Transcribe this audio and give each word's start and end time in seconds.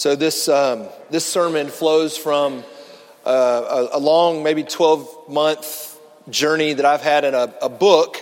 So 0.00 0.16
this 0.16 0.48
um, 0.48 0.86
this 1.10 1.26
sermon 1.26 1.68
flows 1.68 2.16
from 2.16 2.64
uh, 3.26 3.88
a, 3.92 3.98
a, 3.98 4.00
long, 4.00 4.42
maybe 4.42 4.62
twelve 4.62 5.06
month 5.28 6.00
journey 6.30 6.72
that 6.72 6.86
I've 6.86 7.02
had 7.02 7.26
in 7.26 7.34
a, 7.34 7.52
a 7.60 7.68
book 7.68 8.16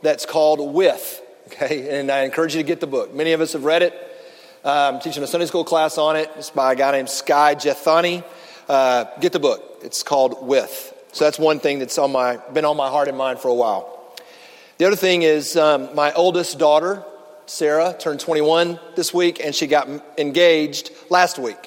that's 0.00 0.26
called 0.26 0.72
With. 0.72 1.20
Okay, 1.48 1.98
and 1.98 2.08
I 2.08 2.20
encourage 2.20 2.54
you 2.54 2.62
to 2.62 2.66
get 2.66 2.78
the 2.78 2.86
book. 2.86 3.12
Many 3.12 3.32
of 3.32 3.40
us 3.40 3.54
have 3.54 3.64
read 3.64 3.82
it. 3.82 3.94
I'm 4.64 5.00
teaching 5.00 5.24
a 5.24 5.26
Sunday 5.26 5.46
school 5.46 5.64
class 5.64 5.98
on 5.98 6.14
it. 6.14 6.30
It's 6.36 6.50
by 6.50 6.74
a 6.74 6.76
guy 6.76 6.92
named 6.92 7.10
Skye 7.10 7.56
Jethani. 7.56 8.22
Uh, 8.68 9.06
get 9.18 9.32
the 9.32 9.40
book. 9.40 9.80
It's 9.82 10.04
called 10.04 10.46
With. 10.46 10.94
So 11.10 11.24
that's 11.24 11.40
one 11.40 11.58
thing 11.58 11.80
that's 11.80 11.98
on 11.98 12.12
my 12.12 12.36
been 12.52 12.64
on 12.64 12.76
my 12.76 12.90
heart 12.90 13.08
and 13.08 13.18
mind 13.18 13.40
for 13.40 13.48
a 13.48 13.54
while. 13.54 14.14
The 14.78 14.84
other 14.84 14.94
thing 14.94 15.22
is 15.22 15.56
um, 15.56 15.96
my 15.96 16.12
oldest 16.12 16.60
daughter, 16.60 17.04
Sarah, 17.46 17.94
turned 17.98 18.20
21 18.20 18.78
this 18.96 19.12
week, 19.12 19.40
and 19.44 19.54
she 19.54 19.66
got 19.66 19.88
engaged 20.18 20.90
last 21.10 21.38
week. 21.38 21.58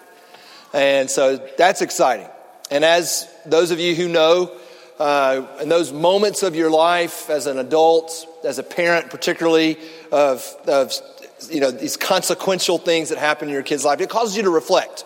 And 0.73 1.09
so 1.09 1.37
that's 1.57 1.81
exciting. 1.81 2.27
And 2.71 2.83
as 2.83 3.27
those 3.45 3.71
of 3.71 3.79
you 3.79 3.95
who 3.95 4.07
know, 4.07 4.51
uh, 4.99 5.45
in 5.61 5.69
those 5.69 5.91
moments 5.91 6.43
of 6.43 6.55
your 6.55 6.69
life 6.69 7.29
as 7.29 7.45
an 7.45 7.59
adult, 7.59 8.25
as 8.43 8.59
a 8.59 8.63
parent, 8.63 9.09
particularly 9.09 9.77
of, 10.11 10.43
of 10.67 10.91
you 11.49 11.59
know 11.59 11.69
these 11.69 11.97
consequential 11.97 12.79
things 12.79 13.09
that 13.09 13.19
happen 13.19 13.47
in 13.47 13.53
your 13.53 13.63
kid's 13.63 13.85
life, 13.85 14.01
it 14.01 14.09
causes 14.09 14.35
you 14.35 14.43
to 14.43 14.49
reflect, 14.49 15.05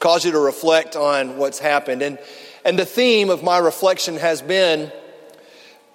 causes 0.00 0.26
you 0.26 0.32
to 0.32 0.38
reflect 0.38 0.96
on 0.96 1.38
what's 1.38 1.60
happened. 1.60 2.02
And 2.02 2.18
and 2.64 2.78
the 2.78 2.84
theme 2.84 3.30
of 3.30 3.42
my 3.42 3.58
reflection 3.58 4.16
has 4.16 4.42
been 4.42 4.92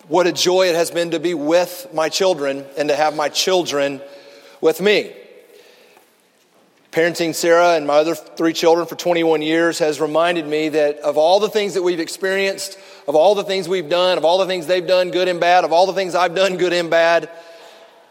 what 0.08 0.28
a 0.28 0.32
joy 0.32 0.68
it 0.68 0.76
has 0.76 0.92
been 0.92 1.12
to 1.12 1.20
be 1.20 1.34
with 1.34 1.88
my 1.94 2.10
children 2.10 2.66
and 2.78 2.90
to 2.90 2.96
have 2.96 3.16
my 3.16 3.30
children 3.30 4.02
with 4.62 4.80
me. 4.80 5.12
Parenting 6.92 7.36
Sarah 7.36 7.76
and 7.76 7.86
my 7.86 7.96
other 7.96 8.16
three 8.16 8.54
children 8.54 8.88
for 8.88 8.96
21 8.96 9.42
years 9.42 9.80
has 9.80 10.00
reminded 10.00 10.48
me 10.48 10.70
that 10.70 11.00
of 11.00 11.18
all 11.18 11.40
the 11.40 11.50
things 11.50 11.74
that 11.74 11.84
we've 11.84 12.00
experienced, 12.00 12.78
of 13.08 13.16
all 13.16 13.36
the 13.36 13.44
things 13.44 13.68
we've 13.68 13.90
done, 13.90 14.18
of 14.18 14.24
all 14.24 14.38
the 14.38 14.46
things 14.46 14.68
they've 14.68 14.88
done, 14.88 15.12
good 15.12 15.28
and 15.28 15.40
bad, 15.40 15.66
of 15.66 15.74
all 15.74 15.88
the 15.88 15.94
things 15.94 16.16
I've 16.16 16.36
done, 16.36 16.58
good 16.58 16.72
and 16.72 16.90
bad, 16.90 17.30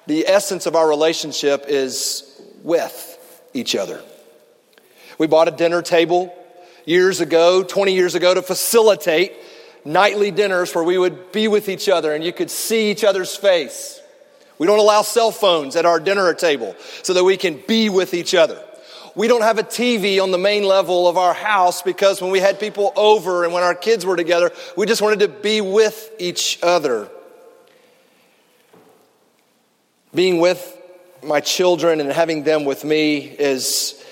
the 0.07 0.27
essence 0.29 0.67
of 0.67 0.77
our 0.77 0.87
relationship 0.87 1.65
is 1.69 2.43
with 2.63 3.43
each 3.55 3.75
other. 3.75 4.03
We 5.17 5.29
bought 5.29 5.49
a 5.49 5.53
dinner 5.53 5.81
table 5.81 6.37
years 6.85 7.21
ago, 7.21 7.63
20 7.63 7.95
years 7.95 8.15
ago, 8.15 8.35
to 8.35 8.43
facilitate 8.43 9.33
nightly 9.85 10.31
dinners 10.31 10.75
where 10.75 10.85
we 10.85 10.99
would 10.99 11.33
be 11.33 11.49
with 11.49 11.69
each 11.69 11.89
other 11.89 12.13
and 12.13 12.25
you 12.25 12.33
could 12.33 12.51
see 12.51 12.91
each 12.91 13.05
other's 13.05 13.37
face. 13.37 14.01
We 14.59 14.67
don't 14.67 14.79
allow 14.79 15.03
cell 15.03 15.31
phones 15.31 15.77
at 15.77 15.85
our 15.85 16.01
dinner 16.01 16.33
table 16.35 16.77
so 17.03 17.13
that 17.15 17.25
we 17.25 17.37
can 17.37 17.61
be 17.67 17.89
with 17.89 18.15
each 18.15 18.35
other. 18.35 18.63
We 19.17 19.29
don't 19.29 19.43
have 19.43 19.59
a 19.59 19.63
TV 19.63 20.21
on 20.21 20.33
the 20.33 20.39
main 20.39 20.65
level 20.65 21.07
of 21.07 21.17
our 21.17 21.35
house 21.35 21.83
because 21.83 22.21
when 22.21 22.31
we 22.31 22.41
had 22.41 22.59
people 22.59 22.93
over 22.97 23.45
and 23.45 23.53
when 23.53 23.63
our 23.63 23.75
kids 23.75 24.05
were 24.05 24.17
together, 24.17 24.51
we 24.77 24.87
just 24.87 25.03
wanted 25.03 25.21
to 25.21 25.29
be 25.29 25.61
with 25.61 26.11
each 26.19 26.59
other. 26.63 27.09
Being 30.15 30.41
with 30.41 30.81
my 31.23 31.41
children 31.41 32.01
and 32.01 32.11
having 32.11 32.43
them 32.43 32.65
with 32.65 32.85
me 32.85 33.19
is 33.19 34.04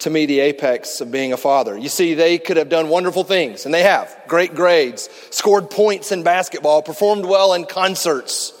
to 0.00 0.10
me 0.10 0.26
the 0.26 0.40
apex 0.40 1.00
of 1.00 1.10
being 1.10 1.32
a 1.32 1.36
father. 1.36 1.76
You 1.76 1.88
see, 1.88 2.14
they 2.14 2.38
could 2.38 2.56
have 2.56 2.68
done 2.68 2.88
wonderful 2.88 3.24
things, 3.24 3.64
and 3.64 3.72
they 3.72 3.82
have 3.82 4.14
great 4.26 4.54
grades, 4.54 5.08
scored 5.30 5.70
points 5.70 6.12
in 6.12 6.22
basketball, 6.22 6.82
performed 6.82 7.24
well 7.24 7.54
in 7.54 7.64
concerts. 7.64 8.52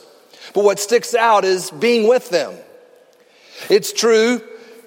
But 0.54 0.64
what 0.64 0.78
sticks 0.78 1.14
out 1.14 1.44
is 1.44 1.70
being 1.70 2.08
with 2.08 2.30
them. 2.30 2.54
It's 3.68 3.92
true, 3.92 4.42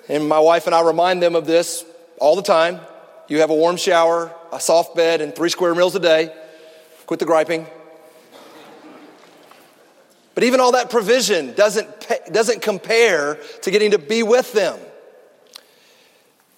and 0.10 0.28
my 0.28 0.40
wife 0.40 0.66
and 0.66 0.76
I 0.76 0.82
remind 0.82 1.22
them 1.22 1.36
of 1.36 1.46
this 1.46 1.86
all 2.20 2.36
the 2.36 2.42
time. 2.42 2.80
You 3.28 3.42
have 3.42 3.50
a 3.50 3.56
warm 3.56 3.78
shower, 3.78 4.34
a 4.52 4.60
soft 4.60 4.96
bed, 4.96 5.22
and 5.22 5.36
three 5.36 5.50
square 5.50 5.76
meals 5.76 5.96
a 5.96 6.00
day. 6.00 6.34
Quit 7.06 7.20
the 7.20 7.26
griping. 7.26 7.68
But 10.34 10.44
even 10.44 10.60
all 10.60 10.74
that 10.74 10.90
provision 10.90 11.54
doesn't, 11.56 11.88
doesn't 12.32 12.62
compare 12.62 13.40
to 13.64 13.72
getting 13.72 13.92
to 13.92 13.98
be 13.98 14.24
with 14.24 14.54
them. 14.54 14.78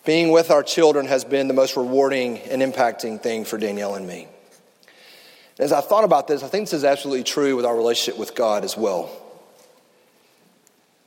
Being 0.09 0.31
with 0.31 0.49
our 0.49 0.63
children 0.63 1.05
has 1.05 1.23
been 1.23 1.47
the 1.47 1.53
most 1.53 1.77
rewarding 1.77 2.39
and 2.39 2.63
impacting 2.63 3.21
thing 3.21 3.45
for 3.45 3.59
Danielle 3.59 3.93
and 3.93 4.07
me. 4.07 4.27
As 5.59 5.71
I 5.71 5.81
thought 5.81 6.03
about 6.03 6.27
this, 6.27 6.41
I 6.41 6.47
think 6.47 6.63
this 6.63 6.73
is 6.73 6.83
absolutely 6.83 7.23
true 7.23 7.55
with 7.55 7.63
our 7.63 7.77
relationship 7.77 8.19
with 8.19 8.33
God 8.33 8.63
as 8.63 8.75
well. 8.75 9.11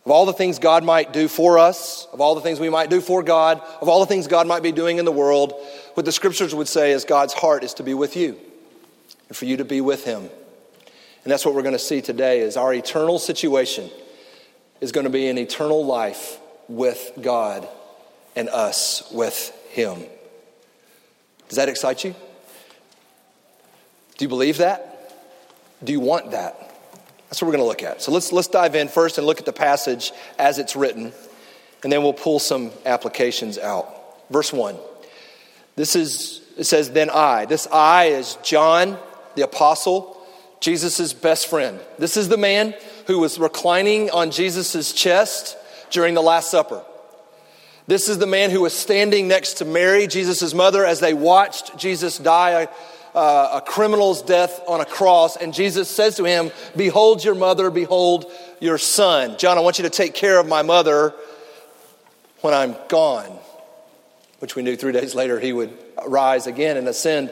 Of 0.06 0.12
all 0.12 0.24
the 0.24 0.32
things 0.32 0.60
God 0.60 0.84
might 0.84 1.12
do 1.12 1.26
for 1.26 1.58
us, 1.58 2.06
of 2.12 2.20
all 2.20 2.36
the 2.36 2.42
things 2.42 2.60
we 2.60 2.68
might 2.68 2.90
do 2.90 3.00
for 3.00 3.24
God, 3.24 3.60
of 3.80 3.88
all 3.88 3.98
the 3.98 4.06
things 4.06 4.28
God 4.28 4.46
might 4.46 4.62
be 4.62 4.70
doing 4.70 4.98
in 4.98 5.04
the 5.04 5.10
world, 5.10 5.52
what 5.94 6.06
the 6.06 6.12
scriptures 6.12 6.54
would 6.54 6.69
say 6.69 6.92
is 6.92 7.04
God's 7.04 7.34
heart 7.34 7.64
is 7.64 7.74
to 7.74 7.82
be 7.82 7.94
with 7.94 8.14
you 8.16 8.38
and 9.26 9.36
for 9.36 9.46
you 9.46 9.56
to 9.56 9.64
be 9.64 9.80
with 9.80 10.04
Him. 10.04 10.30
And 11.24 11.32
that's 11.32 11.44
what 11.44 11.56
we're 11.56 11.62
going 11.62 11.72
to 11.72 11.80
see 11.80 12.02
today 12.02 12.38
is 12.38 12.56
our 12.56 12.72
eternal 12.72 13.19
situation 13.19 13.90
is 14.80 14.92
going 14.92 15.06
to 15.06 15.10
be 15.10 15.26
an 15.26 15.38
eternal 15.38 15.84
life 15.84 16.38
with 16.69 17.10
God 17.20 17.66
and 18.37 18.48
us 18.48 19.10
with 19.12 19.53
Him. 19.70 20.04
Does 21.48 21.56
that 21.56 21.69
excite 21.69 22.04
you? 22.04 22.15
Do 24.16 24.25
you 24.25 24.28
believe 24.28 24.59
that? 24.59 24.88
Do 25.84 25.93
you 25.93 26.00
want 26.00 26.31
that? 26.31 26.72
That's 27.28 27.41
what 27.41 27.48
we're 27.48 27.56
going 27.56 27.65
to 27.65 27.69
look 27.69 27.82
at. 27.82 28.03
So 28.03 28.12
let's, 28.12 28.31
let's 28.31 28.48
dive 28.48 28.75
in 28.75 28.88
first 28.88 29.19
and 29.19 29.26
look 29.26 29.38
at 29.38 29.47
the 29.47 29.53
passage 29.53 30.12
as 30.38 30.59
it's 30.59 30.76
written, 30.76 31.12
and 31.82 31.93
then 31.93 32.03
we'll 32.03 32.12
pull 32.12 32.38
some 32.38 32.70
applications 32.84 33.59
out. 33.59 33.88
Verse 34.31 34.53
1. 34.53 34.76
This 35.75 35.97
is, 35.97 36.43
it 36.56 36.64
says, 36.64 36.91
Then 36.91 37.10
I. 37.10 37.47
This 37.47 37.66
I 37.72 38.04
is 38.04 38.37
John, 38.43 38.99
the 39.34 39.43
apostle, 39.43 40.22
Jesus' 40.60 41.12
best 41.12 41.49
friend. 41.49 41.81
This 41.99 42.16
is 42.16 42.28
the 42.28 42.37
man 42.37 42.75
who 43.06 43.19
was 43.19 43.38
reclining 43.38 44.10
on 44.10 44.31
Jesus' 44.31 44.93
chest 44.93 45.56
during 45.91 46.14
the 46.14 46.22
Last 46.22 46.50
Supper. 46.50 46.84
This 47.87 48.09
is 48.09 48.19
the 48.19 48.26
man 48.26 48.50
who 48.50 48.60
was 48.60 48.72
standing 48.72 49.26
next 49.26 49.54
to 49.54 49.65
Mary, 49.65 50.06
Jesus' 50.06 50.54
mother, 50.54 50.84
as 50.84 51.00
they 51.00 51.15
watched 51.15 51.76
Jesus 51.76 52.16
die 52.16 52.62
a, 52.62 52.69
uh, 53.19 53.60
a 53.60 53.60
criminal's 53.60 54.22
death 54.22 54.60
on 54.69 54.81
a 54.81 54.84
cross. 54.84 55.37
And 55.37 55.53
Jesus 55.53 55.88
says 55.88 56.16
to 56.16 56.25
him, 56.25 56.53
Behold 56.76 57.25
your 57.25 57.34
mother, 57.34 57.70
behold 57.70 58.31
your 58.60 58.78
son. 58.78 59.37
John, 59.37 59.59
I 59.59 59.62
want 59.62 59.78
you 59.78 59.84
to 59.84 59.91
take 59.91 60.15
care 60.15 60.38
of 60.38 60.47
my 60.47 60.62
mother 60.62 61.12
when 62.41 62.54
I'm 62.54 62.76
gone. 62.88 63.38
Which 64.38 64.54
we 64.54 64.62
knew 64.62 64.76
three 64.76 64.93
days 64.93 65.14
later 65.14 65.41
he 65.41 65.53
would 65.53 65.76
rise 66.06 66.47
again 66.47 66.76
and 66.76 66.88
ascend 66.88 67.31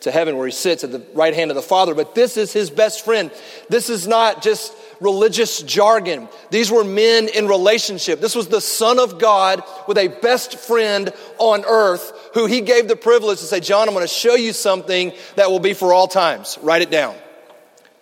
to 0.00 0.10
heaven 0.10 0.36
where 0.36 0.46
he 0.46 0.52
sits 0.52 0.84
at 0.84 0.92
the 0.92 1.04
right 1.14 1.34
hand 1.34 1.50
of 1.50 1.54
the 1.56 1.62
Father. 1.62 1.94
But 1.94 2.14
this 2.14 2.36
is 2.36 2.52
his 2.52 2.70
best 2.70 3.04
friend. 3.04 3.30
This 3.68 3.90
is 3.90 4.06
not 4.06 4.42
just 4.42 4.74
religious 5.00 5.62
jargon. 5.62 6.28
These 6.50 6.70
were 6.70 6.84
men 6.84 7.28
in 7.28 7.48
relationship. 7.48 8.20
This 8.20 8.34
was 8.34 8.48
the 8.48 8.60
Son 8.60 8.98
of 8.98 9.18
God 9.18 9.62
with 9.86 9.98
a 9.98 10.08
best 10.08 10.58
friend 10.58 11.12
on 11.38 11.64
earth 11.64 12.30
who 12.34 12.46
he 12.46 12.60
gave 12.60 12.88
the 12.88 12.96
privilege 12.96 13.38
to 13.38 13.44
say, 13.44 13.60
John, 13.60 13.88
I'm 13.88 13.94
going 13.94 14.06
to 14.06 14.12
show 14.12 14.34
you 14.34 14.52
something 14.52 15.12
that 15.36 15.50
will 15.50 15.60
be 15.60 15.74
for 15.74 15.92
all 15.92 16.08
times. 16.08 16.58
Write 16.62 16.82
it 16.82 16.90
down. 16.90 17.14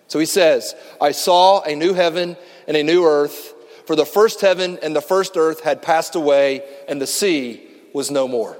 So 0.07 0.19
he 0.19 0.25
says, 0.25 0.73
I 1.01 1.11
saw 1.11 1.61
a 1.61 1.75
new 1.75 1.93
heaven 1.93 2.37
and 2.67 2.77
a 2.77 2.83
new 2.83 3.05
earth, 3.05 3.53
for 3.85 3.95
the 3.95 4.05
first 4.05 4.41
heaven 4.41 4.79
and 4.81 4.95
the 4.95 5.01
first 5.01 5.37
earth 5.37 5.61
had 5.63 5.81
passed 5.81 6.15
away, 6.15 6.61
and 6.87 7.01
the 7.01 7.07
sea 7.07 7.67
was 7.93 8.11
no 8.11 8.27
more. 8.27 8.57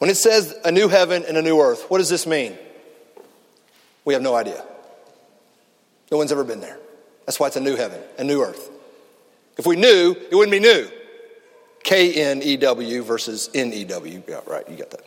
When 0.00 0.08
it 0.08 0.16
says 0.16 0.56
a 0.64 0.72
new 0.72 0.88
heaven 0.88 1.26
and 1.28 1.36
a 1.36 1.42
new 1.42 1.60
earth, 1.60 1.90
what 1.90 1.98
does 1.98 2.08
this 2.08 2.26
mean? 2.26 2.56
We 4.06 4.14
have 4.14 4.22
no 4.22 4.34
idea. 4.34 4.64
No 6.10 6.16
one's 6.16 6.32
ever 6.32 6.42
been 6.42 6.60
there. 6.60 6.78
That's 7.26 7.38
why 7.38 7.48
it's 7.48 7.56
a 7.56 7.60
new 7.60 7.76
heaven, 7.76 8.00
a 8.16 8.24
new 8.24 8.42
earth. 8.42 8.70
If 9.58 9.66
we 9.66 9.76
knew, 9.76 10.16
it 10.18 10.34
wouldn't 10.34 10.52
be 10.52 10.58
new. 10.58 10.88
K 11.82 12.14
N 12.14 12.40
E 12.42 12.56
W 12.56 13.02
versus 13.02 13.50
N 13.54 13.74
E 13.74 13.84
W. 13.84 14.22
Yeah, 14.26 14.40
right, 14.46 14.66
you 14.70 14.76
got 14.78 14.90
that. 14.90 15.04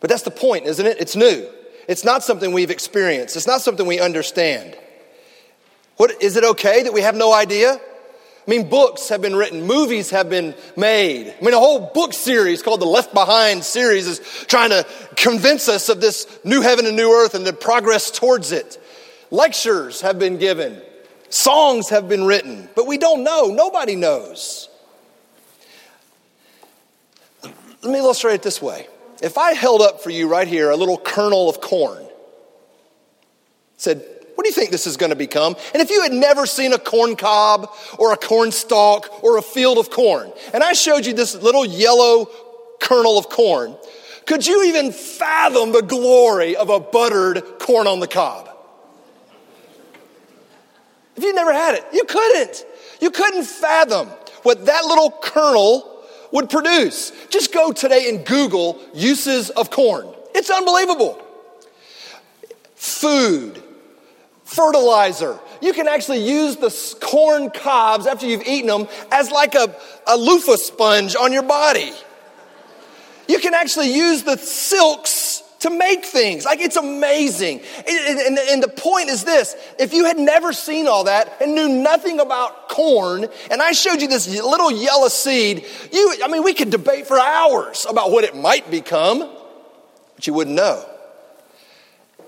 But 0.00 0.10
that's 0.10 0.22
the 0.22 0.32
point, 0.32 0.66
isn't 0.66 0.84
it? 0.84 0.96
It's 1.00 1.14
new. 1.14 1.48
It's 1.86 2.04
not 2.04 2.24
something 2.24 2.52
we've 2.52 2.72
experienced, 2.72 3.36
it's 3.36 3.46
not 3.46 3.60
something 3.60 3.86
we 3.86 4.00
understand. 4.00 4.76
What, 5.96 6.20
is 6.20 6.36
it 6.36 6.42
okay 6.42 6.82
that 6.82 6.92
we 6.92 7.02
have 7.02 7.14
no 7.14 7.32
idea? 7.32 7.80
I 8.44 8.50
mean, 8.50 8.68
books 8.68 9.08
have 9.08 9.22
been 9.22 9.36
written, 9.36 9.66
movies 9.66 10.10
have 10.10 10.28
been 10.28 10.54
made. 10.76 11.28
I 11.28 11.44
mean, 11.44 11.54
a 11.54 11.58
whole 11.58 11.92
book 11.94 12.12
series 12.12 12.60
called 12.60 12.80
the 12.80 12.86
Left 12.86 13.14
Behind 13.14 13.62
series 13.62 14.08
is 14.08 14.18
trying 14.48 14.70
to 14.70 14.84
convince 15.14 15.68
us 15.68 15.88
of 15.88 16.00
this 16.00 16.26
new 16.44 16.60
heaven 16.60 16.86
and 16.86 16.96
new 16.96 17.12
earth 17.12 17.36
and 17.36 17.46
the 17.46 17.52
progress 17.52 18.10
towards 18.10 18.50
it. 18.50 18.82
Lectures 19.30 20.00
have 20.00 20.18
been 20.18 20.38
given, 20.38 20.82
songs 21.28 21.90
have 21.90 22.08
been 22.08 22.24
written, 22.24 22.68
but 22.74 22.88
we 22.88 22.98
don't 22.98 23.22
know. 23.22 23.46
Nobody 23.46 23.94
knows. 23.94 24.68
Let 27.44 27.92
me 27.92 27.98
illustrate 27.98 28.34
it 28.34 28.42
this 28.42 28.60
way. 28.60 28.88
If 29.22 29.38
I 29.38 29.52
held 29.52 29.82
up 29.82 30.02
for 30.02 30.10
you 30.10 30.28
right 30.28 30.48
here 30.48 30.70
a 30.70 30.76
little 30.76 30.98
kernel 30.98 31.48
of 31.48 31.60
corn, 31.60 32.04
said, 33.76 34.04
What 34.42 34.46
do 34.46 34.50
you 34.50 34.54
think 34.56 34.72
this 34.72 34.88
is 34.88 34.96
going 34.96 35.10
to 35.10 35.16
become? 35.16 35.54
And 35.72 35.80
if 35.80 35.88
you 35.88 36.02
had 36.02 36.12
never 36.12 36.46
seen 36.46 36.72
a 36.72 36.78
corn 36.80 37.14
cob 37.14 37.72
or 37.96 38.12
a 38.12 38.16
corn 38.16 38.50
stalk 38.50 39.22
or 39.22 39.38
a 39.38 39.42
field 39.42 39.78
of 39.78 39.88
corn, 39.88 40.32
and 40.52 40.64
I 40.64 40.72
showed 40.72 41.06
you 41.06 41.12
this 41.12 41.36
little 41.36 41.64
yellow 41.64 42.28
kernel 42.80 43.18
of 43.18 43.28
corn, 43.28 43.76
could 44.26 44.44
you 44.44 44.64
even 44.64 44.90
fathom 44.90 45.70
the 45.70 45.82
glory 45.82 46.56
of 46.56 46.70
a 46.70 46.80
buttered 46.80 47.44
corn 47.60 47.86
on 47.86 48.00
the 48.00 48.08
cob? 48.08 48.50
If 51.14 51.22
you 51.22 51.32
never 51.34 51.52
had 51.52 51.76
it, 51.76 51.84
you 51.92 52.02
couldn't. 52.02 52.66
You 53.00 53.12
couldn't 53.12 53.44
fathom 53.44 54.08
what 54.42 54.66
that 54.66 54.84
little 54.86 55.12
kernel 55.22 56.04
would 56.32 56.50
produce. 56.50 57.12
Just 57.28 57.54
go 57.54 57.70
today 57.70 58.08
and 58.08 58.26
Google 58.26 58.82
uses 58.92 59.50
of 59.50 59.70
corn. 59.70 60.12
It's 60.34 60.50
unbelievable. 60.50 61.24
Food, 62.74 63.61
fertilizer. 64.52 65.38
You 65.60 65.72
can 65.72 65.88
actually 65.88 66.28
use 66.28 66.56
the 66.56 66.70
corn 67.00 67.50
cobs 67.50 68.06
after 68.06 68.26
you've 68.26 68.46
eaten 68.46 68.68
them 68.68 68.88
as 69.10 69.30
like 69.30 69.54
a, 69.54 69.74
a 70.06 70.16
loofah 70.16 70.56
sponge 70.56 71.16
on 71.16 71.32
your 71.32 71.42
body. 71.42 71.92
You 73.28 73.38
can 73.38 73.54
actually 73.54 73.94
use 73.94 74.24
the 74.24 74.36
silks 74.36 75.42
to 75.60 75.70
make 75.70 76.04
things. 76.04 76.44
Like 76.44 76.60
it's 76.60 76.76
amazing. 76.76 77.60
And, 77.88 78.18
and, 78.18 78.38
and, 78.38 78.62
the 78.62 78.68
point 78.68 79.08
is 79.08 79.24
this 79.24 79.54
if 79.78 79.94
you 79.94 80.04
had 80.04 80.18
never 80.18 80.52
seen 80.52 80.88
all 80.88 81.04
that 81.04 81.40
and 81.40 81.54
knew 81.54 81.68
nothing 81.68 82.18
about 82.18 82.68
corn, 82.68 83.26
and 83.50 83.62
I 83.62 83.72
showed 83.72 84.02
you 84.02 84.08
this 84.08 84.28
little 84.28 84.72
yellow 84.72 85.08
seed, 85.08 85.64
you, 85.92 86.16
I 86.22 86.28
mean, 86.28 86.42
we 86.42 86.52
could 86.52 86.70
debate 86.70 87.06
for 87.06 87.18
hours 87.18 87.86
about 87.88 88.10
what 88.10 88.24
it 88.24 88.36
might 88.36 88.70
become, 88.70 89.20
but 90.16 90.26
you 90.26 90.34
wouldn't 90.34 90.56
know. 90.56 90.84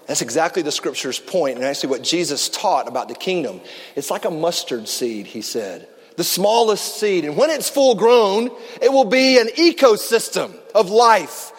That's 0.07 0.23
exactly 0.23 0.63
the 0.63 0.73
scripture's 0.73 1.19
point, 1.19 1.57
and 1.57 1.65
actually 1.65 1.91
what 1.91 2.03
Jesus 2.03 2.49
taught 2.49 2.89
about 2.89 3.09
the 3.09 3.15
kingdom. 3.15 3.61
It's 3.97 4.11
like 4.11 4.25
a 4.25 4.31
mustard 4.31 4.89
seed, 4.89 5.27
he 5.27 5.41
said 5.41 5.89
the 6.17 6.25
smallest 6.25 6.99
seed. 6.99 7.25
And 7.25 7.37
when 7.37 7.51
it's 7.51 7.69
full 7.69 7.95
grown, 7.95 8.51
it 8.81 8.93
will 8.93 9.05
be 9.05 9.39
an 9.39 9.49
ecosystem 9.49 10.55
of 10.75 10.91
life 10.91 11.53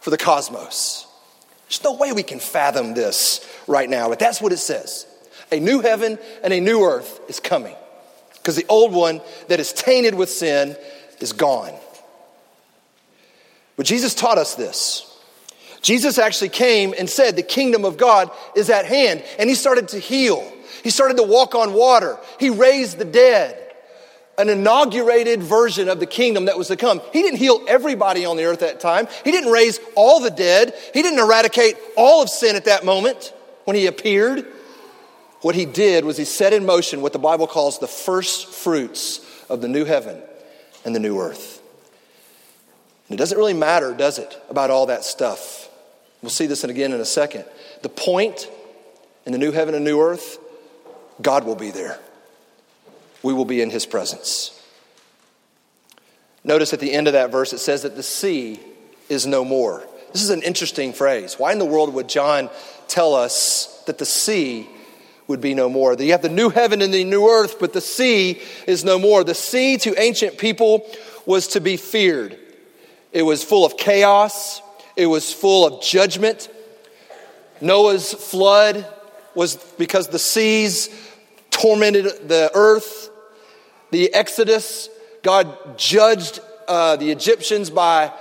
for 0.00 0.10
the 0.10 0.18
cosmos. 0.18 1.06
There's 1.68 1.82
no 1.82 1.94
way 1.94 2.12
we 2.12 2.22
can 2.22 2.40
fathom 2.40 2.94
this 2.94 3.46
right 3.66 3.88
now, 3.88 4.08
but 4.08 4.18
that's 4.18 4.40
what 4.40 4.52
it 4.52 4.58
says. 4.58 5.06
A 5.50 5.58
new 5.58 5.80
heaven 5.80 6.18
and 6.42 6.52
a 6.52 6.60
new 6.60 6.84
earth 6.84 7.20
is 7.28 7.40
coming 7.40 7.74
because 8.34 8.56
the 8.56 8.66
old 8.68 8.92
one 8.92 9.20
that 9.48 9.60
is 9.60 9.72
tainted 9.72 10.14
with 10.14 10.28
sin 10.28 10.76
is 11.20 11.32
gone. 11.32 11.72
But 13.76 13.86
Jesus 13.86 14.14
taught 14.14 14.38
us 14.38 14.54
this. 14.54 15.10
Jesus 15.84 16.18
actually 16.18 16.48
came 16.48 16.94
and 16.98 17.08
said, 17.08 17.36
The 17.36 17.42
kingdom 17.42 17.84
of 17.84 17.98
God 17.98 18.30
is 18.56 18.70
at 18.70 18.86
hand. 18.86 19.22
And 19.38 19.48
he 19.48 19.54
started 19.54 19.88
to 19.88 19.98
heal. 19.98 20.50
He 20.82 20.90
started 20.90 21.18
to 21.18 21.22
walk 21.22 21.54
on 21.54 21.74
water. 21.74 22.18
He 22.40 22.50
raised 22.50 22.98
the 22.98 23.04
dead 23.04 23.60
an 24.36 24.48
inaugurated 24.48 25.42
version 25.42 25.88
of 25.88 26.00
the 26.00 26.06
kingdom 26.06 26.46
that 26.46 26.58
was 26.58 26.68
to 26.68 26.76
come. 26.76 27.00
He 27.12 27.22
didn't 27.22 27.38
heal 27.38 27.60
everybody 27.68 28.24
on 28.24 28.36
the 28.36 28.44
earth 28.44 28.62
at 28.62 28.68
that 28.68 28.80
time. 28.80 29.06
He 29.22 29.30
didn't 29.30 29.52
raise 29.52 29.78
all 29.94 30.20
the 30.20 30.30
dead. 30.30 30.74
He 30.92 31.02
didn't 31.02 31.20
eradicate 31.20 31.76
all 31.96 32.22
of 32.22 32.28
sin 32.28 32.56
at 32.56 32.64
that 32.64 32.84
moment 32.84 33.32
when 33.64 33.76
he 33.76 33.86
appeared. 33.86 34.44
What 35.42 35.54
he 35.54 35.66
did 35.66 36.04
was 36.04 36.16
he 36.16 36.24
set 36.24 36.52
in 36.52 36.66
motion 36.66 37.00
what 37.02 37.12
the 37.12 37.18
Bible 37.18 37.46
calls 37.46 37.78
the 37.78 37.86
first 37.86 38.48
fruits 38.48 39.20
of 39.48 39.60
the 39.60 39.68
new 39.68 39.84
heaven 39.84 40.20
and 40.84 40.94
the 40.94 41.00
new 41.00 41.20
earth. 41.20 41.62
And 43.08 43.16
it 43.16 43.18
doesn't 43.18 43.36
really 43.36 43.54
matter, 43.54 43.94
does 43.94 44.18
it, 44.18 44.36
about 44.48 44.70
all 44.70 44.86
that 44.86 45.04
stuff? 45.04 45.63
We'll 46.24 46.30
see 46.30 46.46
this 46.46 46.64
again 46.64 46.92
in 46.92 47.00
a 47.00 47.04
second. 47.04 47.44
The 47.82 47.88
point 47.88 48.50
in 49.26 49.32
the 49.32 49.38
new 49.38 49.52
heaven 49.52 49.74
and 49.74 49.84
new 49.84 50.00
earth, 50.00 50.38
God 51.22 51.44
will 51.44 51.54
be 51.54 51.70
there 51.70 52.00
we 53.24 53.32
will 53.32 53.46
be 53.46 53.62
in 53.62 53.70
his 53.70 53.86
presence. 53.86 54.60
Notice 56.44 56.74
at 56.74 56.78
the 56.78 56.92
end 56.92 57.06
of 57.08 57.14
that 57.14 57.32
verse, 57.32 57.54
it 57.54 57.58
says 57.58 57.82
that 57.82 57.96
the 57.96 58.02
sea 58.02 58.60
is 59.08 59.26
no 59.26 59.44
more. 59.44 59.82
This 60.12 60.22
is 60.22 60.30
an 60.30 60.42
interesting 60.42 60.92
phrase. 60.92 61.34
Why 61.38 61.50
in 61.50 61.58
the 61.58 61.64
world 61.64 61.92
would 61.94 62.08
John 62.08 62.50
tell 62.86 63.14
us 63.14 63.82
that 63.86 63.96
the 63.96 64.04
sea 64.04 64.68
would 65.26 65.40
be 65.40 65.54
no 65.54 65.70
more? 65.70 65.96
That 65.96 66.04
you 66.04 66.12
have 66.12 66.22
the 66.22 66.28
new 66.28 66.50
heaven 66.50 66.82
and 66.82 66.92
the 66.92 67.02
new 67.02 67.26
earth, 67.26 67.58
but 67.58 67.72
the 67.72 67.80
sea 67.80 68.42
is 68.68 68.84
no 68.84 68.98
more. 68.98 69.24
The 69.24 69.34
sea 69.34 69.78
to 69.78 69.98
ancient 69.98 70.36
people 70.36 70.86
was 71.24 71.48
to 71.48 71.60
be 71.62 71.78
feared. 71.78 72.38
It 73.10 73.22
was 73.22 73.42
full 73.42 73.64
of 73.64 73.78
chaos, 73.78 74.60
it 74.96 75.06
was 75.06 75.32
full 75.32 75.66
of 75.66 75.82
judgment. 75.82 76.48
Noah's 77.60 78.12
flood 78.12 78.86
was 79.34 79.56
because 79.78 80.08
the 80.08 80.18
seas 80.18 80.88
tormented 81.50 82.28
the 82.28 82.50
earth 82.54 83.10
the 83.94 84.12
Exodus, 84.12 84.88
God 85.22 85.78
judged 85.78 86.40
uh, 86.66 86.96
the 86.96 87.12
Egyptians 87.12 87.70
by 87.70 88.12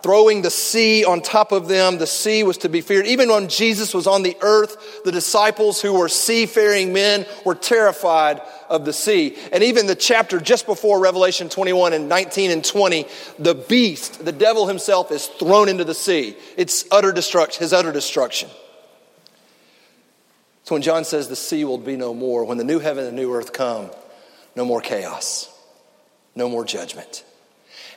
throwing 0.00 0.42
the 0.42 0.52
sea 0.52 1.04
on 1.04 1.20
top 1.20 1.50
of 1.50 1.66
them. 1.66 1.98
The 1.98 2.06
sea 2.06 2.44
was 2.44 2.58
to 2.58 2.68
be 2.68 2.80
feared. 2.80 3.08
Even 3.08 3.28
when 3.28 3.48
Jesus 3.48 3.92
was 3.92 4.06
on 4.06 4.22
the 4.22 4.36
earth, 4.40 5.02
the 5.04 5.10
disciples 5.10 5.82
who 5.82 5.94
were 5.94 6.08
seafaring 6.08 6.92
men 6.92 7.26
were 7.44 7.56
terrified 7.56 8.40
of 8.68 8.84
the 8.84 8.92
sea. 8.92 9.36
And 9.52 9.62
even 9.62 9.86
the 9.86 9.94
chapter 9.94 10.40
just 10.40 10.66
before 10.66 11.00
Revelation 11.00 11.48
21 11.48 11.92
and 11.92 12.08
19 12.08 12.50
and 12.50 12.64
20, 12.64 13.06
the 13.38 13.54
beast, 13.54 14.24
the 14.24 14.32
devil 14.32 14.66
himself, 14.66 15.10
is 15.10 15.26
thrown 15.26 15.68
into 15.68 15.84
the 15.84 15.94
sea. 15.94 16.36
It's 16.56 16.84
utter 16.90 17.12
destruction, 17.12 17.62
his 17.62 17.72
utter 17.72 17.92
destruction. 17.92 18.48
So 20.64 20.74
when 20.74 20.82
John 20.82 21.04
says 21.04 21.28
the 21.28 21.36
sea 21.36 21.64
will 21.64 21.78
be 21.78 21.96
no 21.96 22.12
more, 22.12 22.44
when 22.44 22.58
the 22.58 22.64
new 22.64 22.80
heaven 22.80 23.04
and 23.04 23.16
the 23.16 23.22
new 23.22 23.32
earth 23.32 23.52
come, 23.52 23.90
no 24.56 24.64
more 24.64 24.80
chaos, 24.80 25.48
no 26.34 26.48
more 26.48 26.64
judgment. 26.64 27.24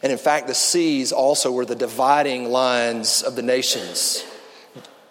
And 0.03 0.11
in 0.11 0.17
fact, 0.17 0.47
the 0.47 0.53
seas 0.53 1.11
also 1.11 1.51
were 1.51 1.65
the 1.65 1.75
dividing 1.75 2.49
lines 2.49 3.23
of 3.23 3.35
the 3.35 3.41
nations. 3.41 4.23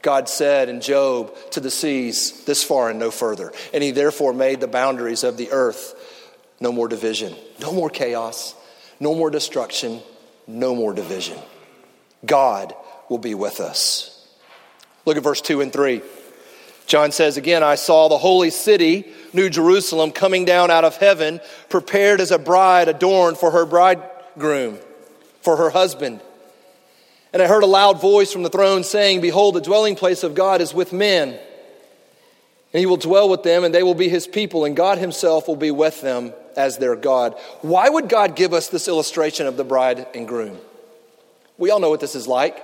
God 0.03 0.29
said 0.29 0.69
in 0.69 0.81
Job 0.81 1.35
to 1.53 1.61
the 1.61 1.71
seas, 1.71 2.45
this 2.45 2.63
far 2.63 2.91
and 2.91 2.99
no 2.99 3.11
further. 3.11 3.53
And 3.75 3.83
he 3.83 3.91
therefore 3.91 4.33
made 4.33 4.61
the 4.61 4.69
boundaries 4.69 5.25
of 5.25 5.37
the 5.37 5.51
earth 5.51 5.95
no 6.61 6.73
more 6.73 6.89
division, 6.89 7.35
no 7.61 7.73
more 7.73 7.91
chaos, 7.91 8.55
no 9.01 9.15
more 9.15 9.31
destruction, 9.31 10.01
no 10.47 10.75
more 10.75 10.93
division. 10.93 11.39
God 12.25 12.75
will 13.09 13.19
be 13.19 13.35
with 13.35 13.61
us. 13.61 14.15
Look 15.05 15.17
at 15.17 15.23
verse 15.23 15.41
2 15.41 15.61
and 15.61 15.73
3. 15.73 16.03
John 16.87 17.13
says 17.13 17.37
again, 17.37 17.63
I 17.63 17.75
saw 17.75 18.09
the 18.09 18.19
holy 18.19 18.51
city, 18.51 19.07
New 19.33 19.51
Jerusalem, 19.51 20.11
coming 20.11 20.45
down 20.45 20.71
out 20.71 20.85
of 20.85 20.97
heaven, 20.97 21.41
prepared 21.69 22.21
as 22.21 22.31
a 22.31 22.39
bride 22.39 22.89
adorned 22.89 23.37
for 23.37 23.51
her 23.51 23.67
bridegroom, 23.67 24.79
for 25.43 25.57
her 25.57 25.71
husband. 25.71 26.23
And 27.33 27.43
I 27.43 27.47
heard 27.47 27.63
a 27.63 27.67
loud 27.67 28.01
voice 28.01 28.33
from 28.33 28.43
the 28.43 28.49
throne 28.49 28.85
saying, 28.85 29.21
Behold, 29.21 29.55
the 29.55 29.61
dwelling 29.61 29.97
place 29.97 30.23
of 30.23 30.35
God 30.35 30.61
is 30.61 30.73
with 30.73 30.93
men. 30.93 31.39
And 32.73 32.81
he 32.81 32.87
will 32.87 32.97
dwell 32.97 33.29
with 33.29 33.43
them, 33.43 33.65
and 33.65 33.75
they 33.75 33.83
will 33.83 33.95
be 33.95 34.09
his 34.09 34.27
people, 34.27 34.65
and 34.65 34.77
God 34.77 34.99
himself 34.99 35.49
will 35.49 35.57
be 35.57 35.71
with 35.71 36.01
them 36.01 36.33
as 36.57 36.79
their 36.79 36.97
God. 36.97 37.35
Why 37.63 37.89
would 37.89 38.09
God 38.09 38.37
give 38.37 38.53
us 38.53 38.69
this 38.69 38.89
illustration 38.89 39.47
of 39.47 39.57
the 39.57 39.65
bride 39.65 40.07
and 40.15 40.29
groom? 40.29 40.59
We 41.57 41.71
all 41.71 41.81
know 41.81 41.91
what 41.91 42.01
this 42.01 42.15
is 42.15 42.27
like. 42.27 42.63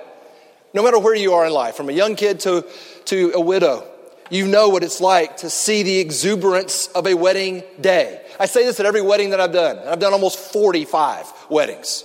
No 0.73 0.83
matter 0.83 0.99
where 0.99 1.15
you 1.15 1.33
are 1.33 1.45
in 1.45 1.53
life, 1.53 1.75
from 1.75 1.89
a 1.89 1.93
young 1.93 2.15
kid 2.15 2.39
to, 2.41 2.65
to 3.05 3.31
a 3.33 3.39
widow, 3.39 3.87
you 4.29 4.47
know 4.47 4.69
what 4.69 4.83
it's 4.83 4.99
like 4.99 5.37
to 5.37 5.49
see 5.49 5.83
the 5.83 5.99
exuberance 5.99 6.87
of 6.87 7.07
a 7.07 7.13
wedding 7.13 7.63
day. 7.79 8.21
I 8.39 8.47
say 8.47 8.65
this 8.65 8.79
at 8.79 8.85
every 8.85 9.01
wedding 9.01 9.29
that 9.29 9.39
I've 9.39 9.53
done. 9.53 9.77
I've 9.87 9.99
done 9.99 10.13
almost 10.13 10.39
45 10.39 11.31
weddings. 11.49 12.03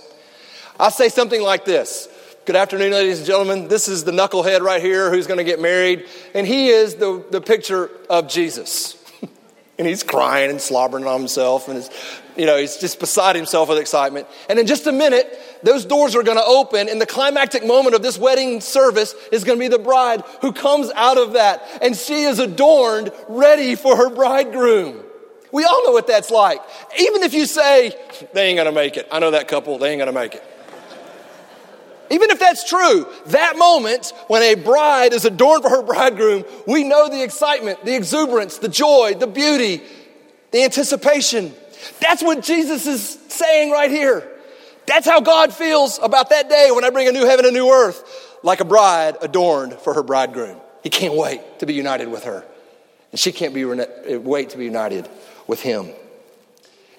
I'll 0.79 0.91
say 0.91 1.09
something 1.09 1.41
like 1.41 1.65
this 1.65 2.07
Good 2.43 2.55
afternoon, 2.55 2.91
ladies 2.91 3.19
and 3.19 3.27
gentlemen. 3.27 3.67
This 3.67 3.87
is 3.87 4.03
the 4.03 4.11
knucklehead 4.11 4.61
right 4.61 4.81
here 4.81 5.11
who's 5.11 5.27
going 5.27 5.37
to 5.37 5.43
get 5.43 5.61
married, 5.61 6.07
and 6.33 6.47
he 6.47 6.69
is 6.69 6.95
the, 6.95 7.23
the 7.29 7.39
picture 7.39 7.91
of 8.09 8.27
Jesus. 8.27 8.97
and 9.77 9.87
he's 9.87 10.01
crying 10.01 10.49
and 10.49 10.59
slobbering 10.59 11.05
on 11.05 11.19
himself, 11.19 11.67
and 11.67 11.87
you 12.35 12.47
know, 12.47 12.57
he's 12.57 12.77
just 12.77 12.99
beside 12.99 13.35
himself 13.35 13.69
with 13.69 13.77
excitement. 13.77 14.25
And 14.49 14.57
in 14.57 14.65
just 14.65 14.87
a 14.87 14.91
minute, 14.91 15.39
those 15.61 15.85
doors 15.85 16.15
are 16.15 16.23
going 16.23 16.39
to 16.39 16.43
open, 16.43 16.89
and 16.89 16.99
the 16.99 17.05
climactic 17.05 17.63
moment 17.63 17.93
of 17.93 18.01
this 18.01 18.17
wedding 18.17 18.59
service 18.59 19.13
is 19.31 19.43
going 19.43 19.59
to 19.59 19.63
be 19.63 19.67
the 19.67 19.77
bride 19.77 20.23
who 20.41 20.51
comes 20.51 20.89
out 20.95 21.19
of 21.19 21.33
that, 21.33 21.61
and 21.79 21.95
she 21.95 22.23
is 22.23 22.39
adorned, 22.39 23.11
ready 23.29 23.75
for 23.75 23.95
her 23.95 24.09
bridegroom. 24.09 25.03
We 25.51 25.63
all 25.63 25.85
know 25.85 25.91
what 25.91 26.07
that's 26.07 26.31
like. 26.31 26.59
Even 26.99 27.21
if 27.21 27.35
you 27.35 27.45
say, 27.45 27.93
they 28.33 28.47
ain't 28.47 28.57
going 28.57 28.65
to 28.65 28.71
make 28.71 28.97
it. 28.97 29.07
I 29.11 29.19
know 29.19 29.29
that 29.29 29.47
couple, 29.47 29.77
they 29.77 29.91
ain't 29.91 29.99
going 29.99 30.11
to 30.11 30.19
make 30.19 30.33
it. 30.33 30.43
Even 32.11 32.29
if 32.29 32.39
that's 32.39 32.67
true, 32.67 33.07
that 33.27 33.57
moment 33.57 34.11
when 34.27 34.43
a 34.43 34.55
bride 34.55 35.13
is 35.13 35.23
adorned 35.23 35.63
for 35.63 35.69
her 35.69 35.81
bridegroom, 35.81 36.43
we 36.67 36.83
know 36.83 37.07
the 37.07 37.23
excitement, 37.23 37.83
the 37.85 37.95
exuberance, 37.95 38.57
the 38.57 38.67
joy, 38.67 39.15
the 39.17 39.27
beauty, 39.27 39.81
the 40.51 40.63
anticipation. 40.63 41.53
That's 42.01 42.21
what 42.21 42.43
Jesus 42.43 42.85
is 42.85 43.17
saying 43.29 43.71
right 43.71 43.89
here. 43.89 44.27
That's 44.87 45.07
how 45.07 45.21
God 45.21 45.53
feels 45.53 45.99
about 45.99 46.31
that 46.31 46.49
day 46.49 46.69
when 46.71 46.83
I 46.83 46.89
bring 46.89 47.07
a 47.07 47.13
new 47.13 47.25
heaven 47.25 47.45
and 47.45 47.55
a 47.55 47.59
new 47.59 47.71
earth, 47.71 48.03
like 48.43 48.59
a 48.59 48.65
bride 48.65 49.15
adorned 49.21 49.75
for 49.75 49.93
her 49.93 50.03
bridegroom. 50.03 50.59
He 50.83 50.89
can't 50.89 51.13
wait 51.13 51.59
to 51.59 51.65
be 51.65 51.73
united 51.73 52.09
with 52.09 52.25
her. 52.25 52.43
And 53.11 53.19
she 53.19 53.31
can't 53.31 53.53
be, 53.53 53.63
wait 53.63 54.49
to 54.49 54.57
be 54.57 54.65
united 54.65 55.07
with 55.47 55.61
him. 55.61 55.91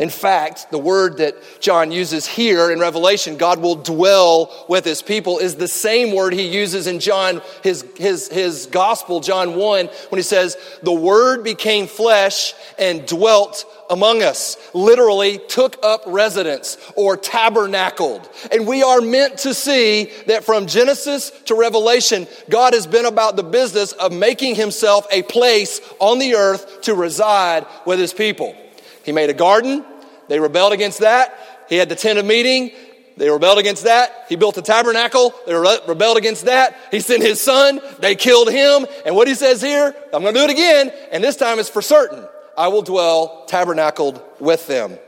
In 0.02 0.10
fact, 0.10 0.72
the 0.72 0.80
word 0.80 1.18
that 1.18 1.36
John 1.60 1.92
uses 1.92 2.26
here 2.26 2.72
in 2.72 2.80
Revelation, 2.80 3.36
God 3.36 3.60
will 3.60 3.76
dwell 3.76 4.66
with 4.68 4.84
his 4.84 5.00
people, 5.00 5.38
is 5.38 5.54
the 5.54 5.68
same 5.68 6.12
word 6.12 6.32
he 6.32 6.48
uses 6.48 6.88
in 6.88 6.98
John, 6.98 7.40
his, 7.62 7.84
his, 7.96 8.26
his 8.26 8.66
gospel, 8.66 9.20
John 9.20 9.54
1, 9.54 9.86
when 9.86 10.18
he 10.18 10.24
says, 10.24 10.56
The 10.82 10.92
word 10.92 11.44
became 11.44 11.86
flesh 11.86 12.52
and 12.80 13.06
dwelt 13.06 13.64
among 13.88 14.24
us. 14.24 14.56
Literally 14.74 15.38
took 15.38 15.78
up 15.84 16.02
residence 16.08 16.78
or 16.96 17.16
tabernacled. 17.16 18.28
And 18.50 18.66
we 18.66 18.82
are 18.82 19.00
meant 19.00 19.38
to 19.38 19.54
see 19.54 20.10
that 20.26 20.42
from 20.42 20.66
Genesis 20.66 21.30
to 21.44 21.54
Revelation, 21.54 22.26
God 22.50 22.74
has 22.74 22.88
been 22.88 23.06
about 23.06 23.36
the 23.36 23.44
business 23.44 23.92
of 23.92 24.12
making 24.12 24.56
himself 24.56 25.06
a 25.12 25.22
place 25.22 25.80
on 26.00 26.18
the 26.18 26.34
earth 26.34 26.80
to 26.82 26.96
reside 26.96 27.66
with 27.86 28.00
his 28.00 28.12
people. 28.12 28.56
He 29.04 29.12
made 29.12 29.30
a 29.30 29.34
garden. 29.34 29.84
They 30.32 30.40
rebelled 30.40 30.72
against 30.72 31.00
that. 31.00 31.38
He 31.68 31.76
had 31.76 31.90
the 31.90 31.94
tent 31.94 32.18
of 32.18 32.24
meeting. 32.24 32.70
They 33.18 33.28
rebelled 33.28 33.58
against 33.58 33.84
that. 33.84 34.24
He 34.30 34.36
built 34.36 34.56
a 34.56 34.62
tabernacle. 34.62 35.34
They 35.46 35.52
rebelled 35.52 36.16
against 36.16 36.46
that. 36.46 36.74
He 36.90 37.00
sent 37.00 37.22
his 37.22 37.38
son. 37.42 37.82
They 37.98 38.14
killed 38.14 38.50
him. 38.50 38.86
And 39.04 39.14
what 39.14 39.28
he 39.28 39.34
says 39.34 39.60
here, 39.60 39.94
I'm 40.10 40.22
going 40.22 40.32
to 40.32 40.40
do 40.40 40.44
it 40.44 40.50
again, 40.50 40.90
and 41.12 41.22
this 41.22 41.36
time 41.36 41.58
it's 41.58 41.68
for 41.68 41.82
certain. 41.82 42.26
I 42.56 42.68
will 42.68 42.80
dwell 42.80 43.44
tabernacled 43.44 44.22
with 44.40 44.66
them. 44.66 44.98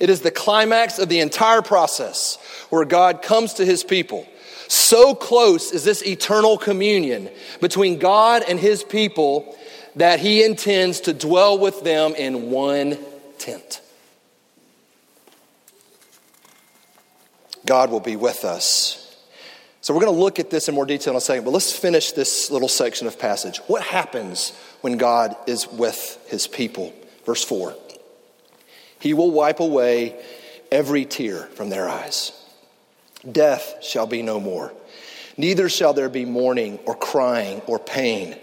It 0.00 0.10
is 0.10 0.22
the 0.22 0.32
climax 0.32 0.98
of 0.98 1.08
the 1.08 1.20
entire 1.20 1.62
process 1.62 2.38
where 2.70 2.84
God 2.84 3.22
comes 3.22 3.54
to 3.54 3.64
his 3.64 3.84
people. 3.84 4.26
So 4.66 5.14
close 5.14 5.70
is 5.70 5.84
this 5.84 6.04
eternal 6.04 6.58
communion 6.58 7.30
between 7.60 8.00
God 8.00 8.42
and 8.48 8.58
his 8.58 8.82
people 8.82 9.56
that 9.94 10.18
he 10.18 10.42
intends 10.42 10.98
to 11.02 11.12
dwell 11.12 11.60
with 11.60 11.84
them 11.84 12.16
in 12.16 12.50
one 12.50 12.98
tent. 13.38 13.82
God 17.66 17.90
will 17.90 18.00
be 18.00 18.16
with 18.16 18.44
us. 18.44 19.00
So 19.80 19.92
we're 19.92 20.00
going 20.00 20.14
to 20.14 20.20
look 20.20 20.38
at 20.38 20.48
this 20.48 20.68
in 20.68 20.74
more 20.74 20.86
detail 20.86 21.12
in 21.12 21.18
a 21.18 21.20
second, 21.20 21.44
but 21.44 21.50
let's 21.50 21.70
finish 21.70 22.12
this 22.12 22.50
little 22.50 22.68
section 22.68 23.06
of 23.06 23.18
passage. 23.18 23.58
What 23.66 23.82
happens 23.82 24.52
when 24.80 24.96
God 24.96 25.36
is 25.46 25.68
with 25.68 26.18
his 26.26 26.46
people? 26.46 26.94
Verse 27.26 27.44
4 27.44 27.74
He 28.98 29.12
will 29.12 29.30
wipe 29.30 29.60
away 29.60 30.18
every 30.72 31.04
tear 31.04 31.42
from 31.54 31.68
their 31.68 31.88
eyes. 31.88 32.32
Death 33.30 33.82
shall 33.82 34.06
be 34.06 34.22
no 34.22 34.40
more, 34.40 34.72
neither 35.36 35.68
shall 35.68 35.92
there 35.92 36.08
be 36.08 36.24
mourning 36.24 36.78
or 36.86 36.94
crying 36.94 37.60
or 37.66 37.78
pain, 37.78 38.36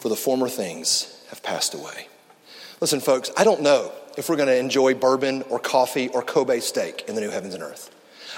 for 0.00 0.08
the 0.08 0.16
former 0.16 0.48
things 0.48 1.24
have 1.30 1.42
passed 1.42 1.74
away. 1.74 2.08
Listen, 2.80 3.00
folks, 3.00 3.30
I 3.36 3.44
don't 3.44 3.62
know 3.62 3.92
if 4.18 4.28
we're 4.28 4.36
going 4.36 4.48
to 4.48 4.58
enjoy 4.58 4.94
bourbon 4.94 5.42
or 5.48 5.58
coffee 5.58 6.08
or 6.08 6.20
Kobe 6.22 6.60
steak 6.60 7.04
in 7.08 7.14
the 7.14 7.20
new 7.20 7.30
heavens 7.30 7.54
and 7.54 7.62
earth. 7.62 7.91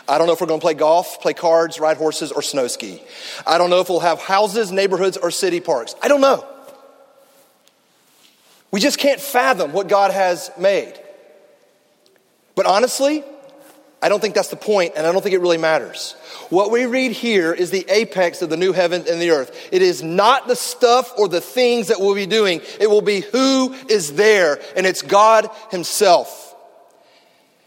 I 0.08 0.18
don't 0.18 0.26
know 0.26 0.34
if 0.34 0.40
we're 0.40 0.46
going 0.46 0.60
to 0.60 0.64
play 0.64 0.74
golf, 0.74 1.20
play 1.20 1.32
cards, 1.32 1.80
ride 1.80 1.96
horses, 1.96 2.30
or 2.30 2.42
snow 2.42 2.66
ski. 2.66 3.02
I 3.46 3.56
don't 3.58 3.70
know 3.70 3.80
if 3.80 3.88
we'll 3.88 4.00
have 4.00 4.20
houses, 4.20 4.70
neighborhoods, 4.70 5.16
or 5.16 5.30
city 5.30 5.60
parks. 5.60 5.94
I 6.02 6.08
don't 6.08 6.20
know. 6.20 6.46
We 8.70 8.80
just 8.80 8.98
can't 8.98 9.20
fathom 9.20 9.72
what 9.72 9.88
God 9.88 10.10
has 10.10 10.50
made. 10.58 10.94
But 12.54 12.66
honestly, 12.66 13.24
I 14.02 14.10
don't 14.10 14.20
think 14.20 14.34
that's 14.34 14.48
the 14.48 14.56
point, 14.56 14.92
and 14.96 15.06
I 15.06 15.12
don't 15.12 15.22
think 15.22 15.34
it 15.34 15.40
really 15.40 15.56
matters. 15.56 16.14
What 16.50 16.70
we 16.70 16.84
read 16.84 17.12
here 17.12 17.54
is 17.54 17.70
the 17.70 17.86
apex 17.88 18.42
of 18.42 18.50
the 18.50 18.56
new 18.58 18.74
heaven 18.74 19.04
and 19.08 19.22
the 19.22 19.30
earth. 19.30 19.70
It 19.72 19.80
is 19.80 20.02
not 20.02 20.46
the 20.46 20.56
stuff 20.56 21.14
or 21.16 21.26
the 21.26 21.40
things 21.40 21.88
that 21.88 22.00
we'll 22.00 22.14
be 22.14 22.26
doing, 22.26 22.60
it 22.78 22.90
will 22.90 23.00
be 23.00 23.20
who 23.20 23.72
is 23.88 24.12
there, 24.12 24.60
and 24.76 24.84
it's 24.84 25.00
God 25.00 25.48
Himself. 25.70 26.54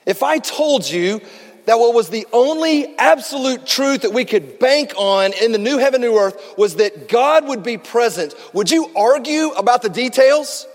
If 0.06 0.22
I 0.22 0.38
told 0.38 0.88
you 0.88 1.22
that 1.68 1.80
what 1.80 1.94
was 1.94 2.08
the 2.08 2.26
only 2.32 2.98
absolute 2.98 3.66
truth 3.66 4.04
that 4.04 4.14
we 4.14 4.24
could 4.24 4.58
bank 4.58 4.94
on 4.98 5.34
in 5.34 5.52
the 5.52 5.58
new 5.58 5.78
heaven, 5.78 6.00
new 6.00 6.18
earth 6.18 6.58
was 6.58 6.78
that 6.78 7.10
God 7.10 7.46
would 7.46 7.62
be 7.62 7.78
present, 7.78 8.34
would 8.54 8.72
you 8.72 8.90
argue 8.96 9.50
about 9.50 9.82
the 9.82 9.90
details? 9.90 10.66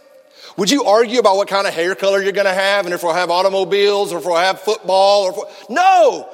Would 0.58 0.70
you 0.70 0.84
argue 0.84 1.18
about 1.18 1.36
what 1.36 1.48
kind 1.48 1.66
of 1.66 1.72
hair 1.72 1.94
color 1.94 2.22
you're 2.22 2.32
going 2.32 2.46
to 2.46 2.52
have 2.52 2.84
and 2.84 2.94
if 2.94 3.02
we'll 3.02 3.14
have 3.14 3.30
automobiles 3.30 4.12
or 4.12 4.18
if 4.18 4.26
we'll 4.26 4.36
have 4.36 4.60
football 4.60 5.32
or 5.32 5.48
no. 5.70 6.28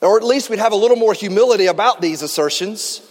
Or 0.00 0.16
at 0.16 0.22
least 0.22 0.48
we'd 0.48 0.60
have 0.60 0.72
a 0.72 0.76
little 0.76 0.96
more 0.96 1.14
humility 1.14 1.66
about 1.66 2.00
these 2.00 2.22
assertions. 2.22 3.02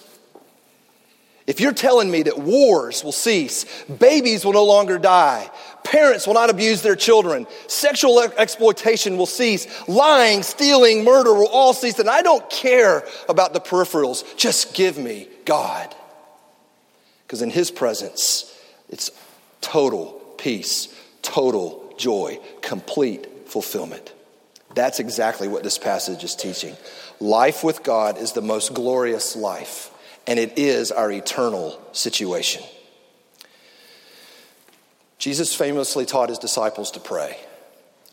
If 1.45 1.59
you're 1.59 1.73
telling 1.73 2.09
me 2.09 2.23
that 2.23 2.39
wars 2.39 3.03
will 3.03 3.11
cease, 3.11 3.65
babies 3.85 4.45
will 4.45 4.53
no 4.53 4.63
longer 4.63 4.97
die, 4.97 5.51
parents 5.85 6.27
will 6.27 6.33
not 6.33 6.49
abuse 6.49 6.81
their 6.81 6.95
children, 6.95 7.47
sexual 7.67 8.19
exploitation 8.19 9.17
will 9.17 9.25
cease, 9.25 9.87
lying, 9.87 10.43
stealing, 10.43 11.05
murder 11.05 11.33
will 11.33 11.47
all 11.47 11.73
cease, 11.73 11.97
And 11.99 12.09
I 12.09 12.21
don't 12.21 12.47
care 12.49 13.05
about 13.29 13.53
the 13.53 13.61
peripherals. 13.61 14.35
Just 14.35 14.73
give 14.73 14.97
me 14.97 15.29
God. 15.45 15.95
Because 17.25 17.41
in 17.41 17.49
His 17.49 17.71
presence, 17.71 18.53
it's 18.89 19.11
total 19.61 20.21
peace, 20.37 20.93
total 21.21 21.93
joy, 21.97 22.39
complete 22.61 23.47
fulfillment. 23.47 24.11
That's 24.73 24.99
exactly 24.99 25.47
what 25.47 25.63
this 25.63 25.77
passage 25.77 26.23
is 26.23 26.35
teaching. 26.35 26.75
Life 27.19 27.63
with 27.63 27.83
God 27.83 28.17
is 28.17 28.33
the 28.33 28.41
most 28.41 28.73
glorious 28.73 29.35
life, 29.35 29.89
and 30.27 30.37
it 30.37 30.57
is 30.59 30.91
our 30.91 31.09
eternal 31.09 31.81
situation. 31.93 32.61
Jesus 35.25 35.55
famously 35.55 36.05
taught 36.05 36.29
his 36.29 36.37
disciples 36.37 36.91
to 36.91 36.99
pray 36.99 37.35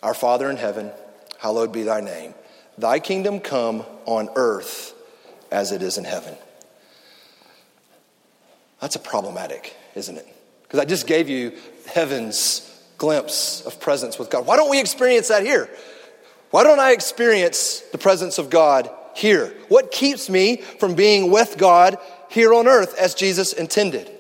Our 0.03 0.15
Father 0.15 0.49
in 0.49 0.57
heaven, 0.57 0.91
hallowed 1.39 1.71
be 1.71 1.83
thy 1.83 2.01
name. 2.01 2.33
Thy 2.79 3.01
kingdom 3.01 3.39
come 3.39 3.85
on 4.07 4.31
earth 4.35 4.95
as 5.51 5.73
it 5.73 5.83
is 5.83 5.99
in 5.99 6.05
heaven. 6.05 6.35
That's 8.81 8.97
a 8.97 8.99
problematic, 8.99 9.77
isn't 9.95 10.17
it? 10.17 10.27
Because 10.63 10.81
I 10.81 10.87
just 10.87 11.07
gave 11.07 11.29
you 11.29 11.53
heaven's 11.87 12.67
glimpse 12.97 13.61
of 13.67 13.79
presence 13.79 14.19
with 14.19 14.31
God. 14.31 14.47
Why 14.47 14.57
don't 14.57 14.71
we 14.71 14.81
experience 14.81 15.29
that 15.29 15.43
here? 15.43 15.69
Why 16.51 16.65
don't 16.65 16.81
I 16.81 16.93
experience 16.93 17.81
the 17.93 17.99
presence 17.99 18.39
of 18.39 18.49
God 18.49 18.89
here? 19.15 19.53
What 19.69 19.93
keeps 19.93 20.31
me 20.31 20.57
from 20.57 20.95
being 20.95 21.31
with 21.31 21.59
God 21.59 21.99
here 22.31 22.55
on 22.55 22.67
earth 22.67 22.97
as 22.99 23.15
Jesus 23.15 23.53
intended? 23.53 24.11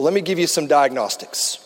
Well, 0.00 0.06
let 0.06 0.14
me 0.14 0.22
give 0.22 0.38
you 0.38 0.46
some 0.46 0.66
diagnostics. 0.66 1.58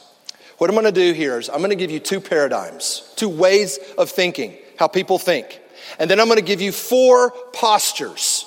What 0.59 0.69
I'm 0.69 0.75
going 0.75 0.87
to 0.87 0.91
do 0.91 1.13
here 1.13 1.39
is 1.39 1.49
I'm 1.49 1.59
going 1.59 1.71
to 1.71 1.77
give 1.77 1.93
you 1.93 2.01
two 2.01 2.21
paradigms, 2.21 3.09
two 3.15 3.29
ways 3.29 3.79
of 3.97 4.11
thinking, 4.11 4.57
how 4.77 4.89
people 4.89 5.21
think. 5.21 5.61
And 6.01 6.11
then 6.11 6.19
I'm 6.19 6.27
going 6.27 6.41
to 6.41 6.45
give 6.45 6.61
you 6.61 6.73
four 6.73 7.31
postures. 7.53 8.45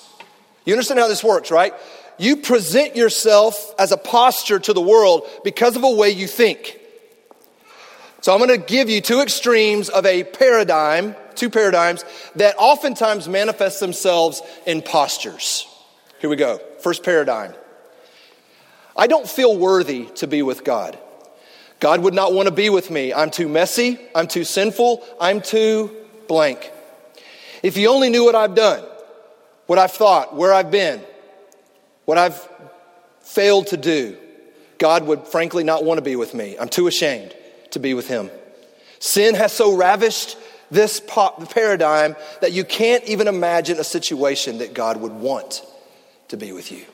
You 0.66 0.74
understand 0.74 1.00
how 1.00 1.08
this 1.08 1.24
works, 1.24 1.52
right? 1.52 1.74
you 2.18 2.36
present 2.36 2.98
yourself 2.98 3.74
as 3.80 3.94
a 3.94 3.98
posture 3.98 4.60
to 4.60 4.74
the 4.74 4.82
world 4.82 5.26
because 5.46 5.78
of 5.78 5.86
a 5.86 5.90
way 5.92 6.10
you 6.10 6.28
think. 6.28 6.82
So 8.20 8.34
I'm 8.34 8.46
going 8.46 8.60
to 8.60 8.66
give 8.66 8.90
you 8.90 9.00
two 9.00 9.22
extremes 9.22 9.88
of 9.88 10.06
a 10.06 10.26
paradigm, 10.26 11.16
two 11.36 11.50
paradigms 11.50 12.04
that 12.36 12.56
oftentimes 12.58 13.30
manifest 13.30 13.80
themselves 13.80 14.42
in 14.66 14.82
postures. 14.82 15.66
Here 16.20 16.30
we 16.30 16.36
go. 16.36 16.60
First 16.82 17.04
paradigm. 17.06 17.54
I 18.98 19.08
don't 19.08 19.30
feel 19.30 19.56
worthy 19.56 20.06
to 20.16 20.28
be 20.28 20.42
with 20.42 20.64
God. 20.64 20.98
God 21.80 22.02
would 22.02 22.14
not 22.14 22.34
want 22.34 22.48
to 22.48 22.54
be 22.54 22.70
with 22.70 22.90
me. 22.90 23.14
I'm 23.14 23.30
too 23.30 23.48
messy. 23.48 24.00
I'm 24.16 24.28
too 24.28 24.44
sinful. 24.44 25.06
I'm 25.22 25.42
too 25.42 25.96
blank. 26.28 26.72
If 27.62 27.78
you 27.78 27.90
only 27.90 28.10
knew 28.10 28.24
what 28.24 28.36
I've 28.36 28.56
done, 28.56 28.84
what 29.68 29.78
I've 29.78 29.92
thought, 29.92 30.36
where 30.36 30.54
I've 30.54 30.72
been, 30.72 31.02
what 32.06 32.18
I've 32.18 32.50
failed 33.22 33.68
to 33.68 33.78
do, 33.78 34.18
God 34.80 35.06
would 35.06 35.28
frankly 35.28 35.64
not 35.64 35.84
want 35.84 36.00
to 36.00 36.02
be 36.02 36.16
with 36.16 36.34
me. 36.34 36.58
I'm 36.58 36.70
too 36.70 36.88
ashamed 36.88 37.36
to 37.72 37.80
be 37.80 37.94
with 37.94 38.08
Him. 38.08 38.32
Sin 39.00 39.36
has 39.36 39.52
so 39.52 39.76
ravished 39.76 40.38
this 40.72 41.00
paradigm 41.00 42.16
that 42.42 42.52
you 42.52 42.64
can't 42.64 43.04
even 43.06 43.28
imagine 43.28 43.80
a 43.80 43.84
situation 43.84 44.60
that 44.60 44.74
God 44.74 44.98
would 44.98 45.14
want 45.14 45.64
to 46.30 46.38
be 46.38 46.52
with 46.52 46.72
you. 46.72 46.86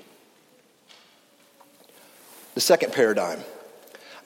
The 2.53 2.61
second 2.61 2.93
paradigm 2.93 3.39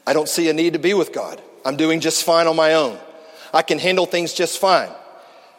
I 0.06 0.14
don't 0.14 0.30
see 0.30 0.50
a 0.50 0.54
need 0.54 0.74
to 0.74 0.80
be 0.80 0.94
with 0.94 1.12
God. 1.12 1.42
I'm 1.66 1.76
doing 1.76 2.00
just 2.00 2.24
fine 2.24 2.48
on 2.48 2.56
my 2.56 2.76
own. 2.76 2.98
I 3.54 3.62
can 3.62 3.78
handle 3.78 4.06
things 4.06 4.34
just 4.34 4.58
fine 4.58 4.90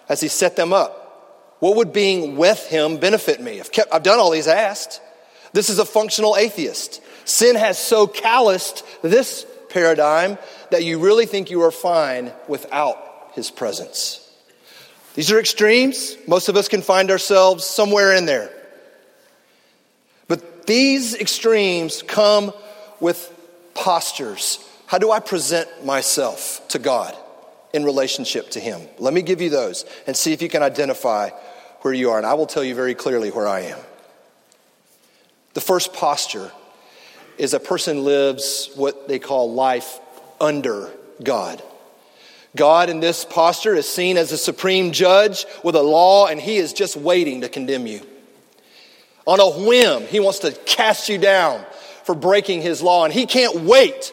as 0.08 0.22
He 0.22 0.28
set 0.28 0.56
them 0.56 0.72
up. 0.72 1.56
What 1.58 1.76
would 1.76 1.92
being 1.92 2.37
with 2.37 2.66
Him 2.66 2.96
benefit 2.96 3.42
me? 3.42 3.60
I've, 3.60 3.70
kept, 3.70 3.92
I've 3.92 4.02
done 4.02 4.18
all 4.18 4.32
He's 4.32 4.46
asked. 4.46 5.02
This 5.52 5.68
is 5.68 5.78
a 5.78 5.84
functional 5.84 6.37
atheist. 6.37 7.02
Sin 7.26 7.56
has 7.56 7.78
so 7.78 8.06
calloused 8.06 8.84
this 9.02 9.44
paradigm 9.68 10.38
that 10.70 10.84
you 10.84 10.98
really 10.98 11.26
think 11.26 11.50
you 11.50 11.62
are 11.62 11.70
fine 11.70 12.32
without 12.48 13.32
his 13.34 13.50
presence. 13.50 14.25
These 15.14 15.30
are 15.30 15.38
extremes. 15.38 16.16
Most 16.26 16.48
of 16.48 16.56
us 16.56 16.68
can 16.68 16.80
find 16.80 17.10
ourselves 17.10 17.64
somewhere 17.64 18.14
in 18.14 18.25
there. 18.25 18.50
These 20.68 21.14
extremes 21.14 22.02
come 22.02 22.52
with 23.00 23.32
postures. 23.72 24.58
How 24.84 24.98
do 24.98 25.10
I 25.10 25.18
present 25.18 25.87
myself 25.87 26.60
to 26.68 26.78
God 26.78 27.16
in 27.72 27.87
relationship 27.87 28.50
to 28.50 28.60
Him? 28.60 28.82
Let 28.98 29.14
me 29.14 29.22
give 29.22 29.40
you 29.40 29.48
those 29.48 29.87
and 30.06 30.14
see 30.14 30.34
if 30.34 30.42
you 30.42 30.50
can 30.50 30.62
identify 30.62 31.30
where 31.80 31.94
you 31.94 32.10
are. 32.10 32.18
And 32.18 32.26
I 32.26 32.34
will 32.34 32.44
tell 32.44 32.62
you 32.62 32.75
very 32.75 32.94
clearly 32.94 33.30
where 33.30 33.48
I 33.48 33.60
am. 33.60 33.78
The 35.54 35.62
first 35.62 35.94
posture 35.94 36.52
is 37.38 37.54
a 37.54 37.60
person 37.60 38.04
lives 38.04 38.68
what 38.75 39.08
they 39.08 39.18
call 39.18 39.54
life 39.54 39.98
under 40.38 40.92
God. 41.22 41.62
God 42.54 42.90
in 42.90 43.00
this 43.00 43.25
posture 43.25 43.75
is 43.75 43.88
seen 43.88 44.18
as 44.18 44.32
a 44.32 44.38
supreme 44.38 44.92
judge 44.92 45.46
with 45.64 45.76
a 45.76 45.82
law, 45.82 46.26
and 46.26 46.38
he 46.38 46.58
is 46.58 46.75
just 46.75 46.94
waiting 46.94 47.40
to 47.40 47.48
condemn 47.48 47.87
you. 47.87 48.02
On 49.28 49.40
a 49.40 49.50
whim, 49.50 50.06
he 50.06 50.20
wants 50.20 50.38
to 50.38 50.52
cast 50.64 51.11
you 51.11 51.18
down 51.18 51.62
for 52.04 52.14
breaking 52.14 52.62
his 52.62 52.80
law, 52.80 53.04
and 53.04 53.12
he 53.12 53.26
can't 53.26 53.61
wait 53.61 54.11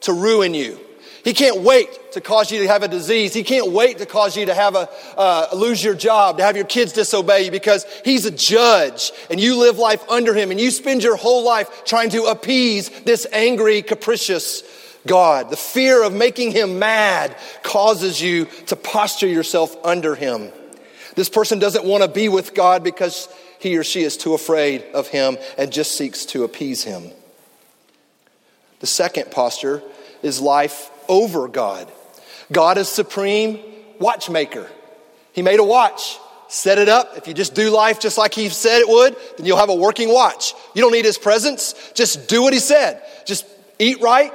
to 0.00 0.12
ruin 0.12 0.54
you. 0.54 0.80
He 1.22 1.34
can't 1.34 1.60
wait 1.60 2.12
to 2.12 2.20
cause 2.20 2.50
you 2.50 2.58
to 2.62 2.66
have 2.66 2.82
a 2.82 2.88
disease. 2.88 3.32
He 3.32 3.44
can't 3.44 3.70
wait 3.70 3.98
to 3.98 4.06
cause 4.06 4.36
you 4.36 4.46
to 4.46 4.54
have 4.54 4.74
a 4.74 4.88
uh, 5.16 5.50
lose 5.54 5.84
your 5.84 5.94
job, 5.94 6.38
to 6.38 6.42
have 6.42 6.56
your 6.56 6.64
kids 6.64 6.92
disobey 6.92 7.44
you 7.44 7.52
because 7.52 7.86
he's 8.04 8.26
a 8.26 8.30
judge 8.32 9.12
and 9.30 9.40
you 9.40 9.56
live 9.56 9.78
life 9.78 10.02
under 10.08 10.34
him 10.34 10.50
and 10.50 10.60
you 10.60 10.72
spend 10.72 11.04
your 11.04 11.16
whole 11.16 11.44
life 11.44 11.84
trying 11.84 12.10
to 12.10 12.24
appease 12.24 12.88
this 13.04 13.24
angry, 13.32 13.82
capricious 13.82 14.64
God. 15.06 15.50
The 15.50 15.56
fear 15.56 16.02
of 16.02 16.12
making 16.12 16.50
him 16.50 16.80
mad 16.80 17.36
causes 17.62 18.20
you 18.20 18.46
to 18.66 18.74
posture 18.74 19.28
yourself 19.28 19.76
under 19.84 20.16
him. 20.16 20.50
This 21.14 21.28
person 21.28 21.60
doesn't 21.60 21.84
want 21.84 22.02
to 22.02 22.08
be 22.08 22.28
with 22.28 22.52
God 22.52 22.82
because 22.82 23.28
he 23.66 23.76
or 23.76 23.84
she 23.84 24.02
is 24.02 24.16
too 24.16 24.34
afraid 24.34 24.84
of 24.94 25.08
him 25.08 25.38
and 25.58 25.72
just 25.72 25.96
seeks 25.96 26.24
to 26.26 26.44
appease 26.44 26.84
him. 26.84 27.10
The 28.78 28.86
second 28.86 29.32
posture 29.32 29.82
is 30.22 30.40
life 30.40 30.90
over 31.08 31.48
God. 31.48 31.90
God 32.52 32.78
is 32.78 32.88
supreme 32.88 33.58
watchmaker. 33.98 34.70
He 35.32 35.42
made 35.42 35.58
a 35.58 35.64
watch, 35.64 36.18
set 36.48 36.78
it 36.78 36.88
up. 36.88 37.16
If 37.16 37.26
you 37.26 37.34
just 37.34 37.54
do 37.54 37.70
life 37.70 37.98
just 37.98 38.18
like 38.18 38.34
He 38.34 38.48
said 38.50 38.80
it 38.80 38.88
would, 38.88 39.16
then 39.36 39.46
you'll 39.46 39.58
have 39.58 39.68
a 39.68 39.74
working 39.74 40.12
watch. 40.12 40.54
You 40.74 40.82
don't 40.82 40.92
need 40.92 41.04
His 41.04 41.18
presence. 41.18 41.74
Just 41.94 42.28
do 42.28 42.42
what 42.42 42.52
He 42.52 42.60
said. 42.60 43.02
Just 43.24 43.46
eat 43.80 44.00
right, 44.00 44.32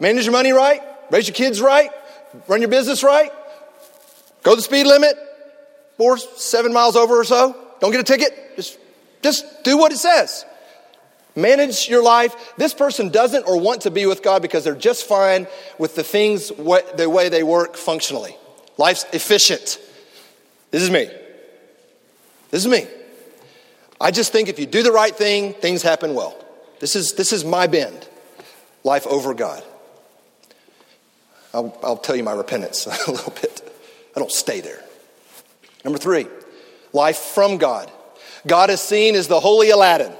manage 0.00 0.24
your 0.24 0.32
money 0.32 0.52
right, 0.52 0.80
raise 1.10 1.28
your 1.28 1.34
kids 1.34 1.60
right, 1.60 1.90
run 2.48 2.62
your 2.62 2.70
business 2.70 3.02
right, 3.02 3.30
go 4.42 4.56
the 4.56 4.62
speed 4.62 4.86
limit, 4.86 5.16
four, 5.98 6.16
seven 6.16 6.72
miles 6.72 6.96
over 6.96 7.18
or 7.20 7.24
so. 7.24 7.61
Don't 7.82 7.90
get 7.90 8.00
a 8.00 8.04
ticket. 8.04 8.54
Just, 8.54 8.78
just 9.22 9.64
do 9.64 9.76
what 9.76 9.90
it 9.90 9.98
says. 9.98 10.46
Manage 11.34 11.88
your 11.88 12.00
life. 12.00 12.54
This 12.56 12.74
person 12.74 13.08
doesn't 13.08 13.48
or 13.48 13.58
want 13.58 13.82
to 13.82 13.90
be 13.90 14.06
with 14.06 14.22
God 14.22 14.40
because 14.40 14.62
they're 14.62 14.76
just 14.76 15.04
fine 15.04 15.48
with 15.78 15.96
the 15.96 16.04
things, 16.04 16.50
what, 16.50 16.96
the 16.96 17.10
way 17.10 17.28
they 17.28 17.42
work 17.42 17.76
functionally. 17.76 18.36
Life's 18.78 19.04
efficient. 19.12 19.80
This 20.70 20.80
is 20.80 20.90
me. 20.90 21.10
This 22.52 22.64
is 22.64 22.70
me. 22.70 22.86
I 24.00 24.12
just 24.12 24.30
think 24.30 24.48
if 24.48 24.60
you 24.60 24.66
do 24.66 24.84
the 24.84 24.92
right 24.92 25.14
thing, 25.14 25.52
things 25.52 25.82
happen 25.82 26.14
well. 26.14 26.36
This 26.78 26.94
is, 26.94 27.14
this 27.14 27.32
is 27.32 27.44
my 27.44 27.66
bend. 27.66 28.08
Life 28.84 29.08
over 29.08 29.34
God. 29.34 29.64
I'll, 31.52 31.76
I'll 31.82 31.96
tell 31.96 32.14
you 32.14 32.22
my 32.22 32.32
repentance 32.32 32.86
a 33.08 33.10
little 33.10 33.32
bit. 33.32 33.74
I 34.14 34.20
don't 34.20 34.30
stay 34.30 34.60
there. 34.60 34.84
Number 35.84 35.98
three, 35.98 36.28
life 36.92 37.18
from 37.18 37.58
God. 37.58 37.90
God 38.46 38.70
is 38.70 38.80
seen 38.80 39.14
as 39.14 39.28
the 39.28 39.40
holy 39.40 39.70
Aladdin 39.70 40.12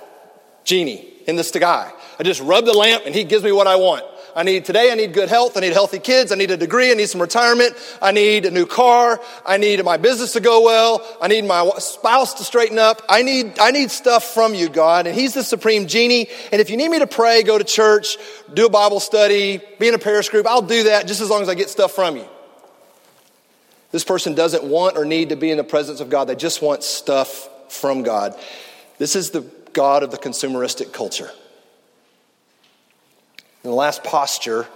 genie 0.64 1.09
in 1.26 1.37
the 1.37 1.45
sky. 1.45 1.93
I 2.19 2.23
just 2.23 2.41
rub 2.41 2.64
the 2.64 2.73
lamp 2.73 3.05
and 3.07 3.14
he 3.14 3.25
gives 3.25 3.43
me 3.43 3.52
what 3.52 3.67
I 3.67 3.76
want. 3.76 4.05
I 4.35 4.45
need 4.45 4.64
today, 4.64 4.91
I 4.91 4.95
need 4.95 5.12
good 5.12 5.29
health. 5.29 5.57
I 5.57 5.61
need 5.61 5.73
healthy 5.73 5.99
kids. 5.99 6.33
I 6.33 6.37
need 6.37 6.50
a 6.50 6.57
degree. 6.57 6.91
I 6.91 6.95
need 6.95 7.09
some 7.09 7.21
retirement. 7.21 7.75
I 8.00 8.12
need 8.12 8.47
a 8.47 8.50
new 8.50 8.64
car. 8.64 9.21
I 9.45 9.59
need 9.59 9.85
my 9.85 9.99
business 9.99 10.33
to 10.33 10.41
go 10.41 10.62
well. 10.62 11.07
I 11.21 11.29
need 11.29 11.45
my 11.45 11.69
spouse 11.79 12.35
to 12.35 12.45
straighten 12.45 12.78
up. 12.78 13.02
I 13.08 13.23
need, 13.23 13.58
I 13.58 13.73
need 13.73 13.91
stuff 13.91 14.25
from 14.25 14.54
you, 14.54 14.69
God. 14.69 15.06
And 15.06 15.15
He's 15.15 15.35
the 15.35 15.45
supreme 15.45 15.87
genie. 15.87 16.28
And 16.50 16.61
if 16.61 16.71
you 16.71 16.76
need 16.76 16.89
me 16.89 16.99
to 17.00 17.06
pray, 17.06 17.43
go 17.43 17.58
to 17.58 17.65
church, 17.65 18.17
do 18.54 18.67
a 18.67 18.71
Bible 18.71 19.00
study, 19.00 19.61
be 19.78 19.89
in 19.89 19.95
a 19.95 19.99
parish 19.99 20.30
group, 20.30 20.47
I'll 20.47 20.63
do 20.63 20.85
that 20.85 21.06
just 21.06 21.21
as 21.21 21.28
long 21.28 21.43
as 21.43 21.49
I 21.49 21.54
get 21.54 21.69
stuff 21.69 21.93
from 21.93 22.17
you. 22.17 22.26
This 23.93 24.05
person 24.05 24.35
doesn't 24.35 24.65
want 24.65 24.97
or 24.97 25.05
need 25.05 25.28
to 25.28 25.37
be 25.37 25.50
in 25.50 25.59
the 25.59 25.65
presence 25.65 26.00
of 26.00 26.11
God. 26.11 26.25
They 26.25 26.35
just 26.35 26.63
want 26.63 26.83
stuff 26.83 27.49
from 27.71 28.02
God. 28.02 28.35
This 28.99 29.15
is 29.15 29.31
the 29.31 29.43
God 29.73 30.02
of 30.02 30.11
the 30.11 30.19
consumeristic 30.19 30.93
culture. 30.93 31.31
And 33.63 33.71
the 33.71 33.76
last 33.76 34.02
posture 34.02 34.67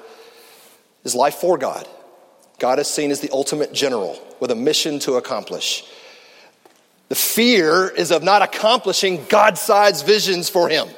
is 1.03 1.15
life 1.15 1.37
for 1.37 1.59
God. 1.59 1.89
God 2.59 2.79
is 2.79 2.89
seen 2.89 3.11
as 3.11 3.21
the 3.21 3.31
ultimate 3.33 3.73
general 3.73 4.21
with 4.39 4.51
a 4.51 4.55
mission 4.55 4.99
to 5.01 5.15
accomplish. 5.15 5.85
The 7.09 7.15
fear 7.15 7.89
is 7.89 8.11
of 8.11 8.23
not 8.23 8.43
accomplishing 8.43 9.25
God 9.29 9.59
sized 9.59 10.07
visions 10.07 10.49
for 10.49 10.69
him. 10.69 10.89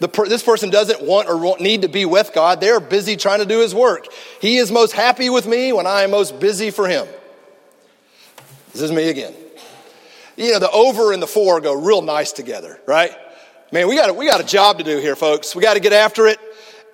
Per- 0.00 0.28
this 0.28 0.42
person 0.42 0.70
doesn't 0.70 1.02
want 1.02 1.28
or 1.28 1.56
need 1.58 1.82
to 1.82 1.88
be 1.88 2.04
with 2.04 2.32
God. 2.34 2.60
They're 2.60 2.80
busy 2.80 3.16
trying 3.16 3.38
to 3.38 3.46
do 3.46 3.60
his 3.60 3.74
work. 3.74 4.06
He 4.40 4.58
is 4.58 4.70
most 4.70 4.92
happy 4.92 5.30
with 5.30 5.46
me 5.46 5.72
when 5.72 5.86
I 5.86 6.02
am 6.02 6.10
most 6.10 6.38
busy 6.38 6.70
for 6.70 6.86
him. 6.86 7.06
This 8.72 8.82
is 8.82 8.92
me 8.92 9.08
again 9.08 9.34
you 10.36 10.52
know, 10.52 10.58
the 10.58 10.70
over 10.70 11.12
and 11.12 11.22
the 11.22 11.26
for 11.26 11.60
go 11.60 11.74
real 11.74 12.02
nice 12.02 12.32
together, 12.32 12.78
right? 12.86 13.10
Man, 13.72 13.88
we 13.88 13.96
got, 13.96 14.10
a, 14.10 14.12
we 14.12 14.26
got 14.26 14.40
a 14.40 14.44
job 14.44 14.78
to 14.78 14.84
do 14.84 14.98
here, 14.98 15.16
folks. 15.16 15.56
We 15.56 15.62
got 15.62 15.74
to 15.74 15.80
get 15.80 15.92
after 15.92 16.26
it. 16.26 16.38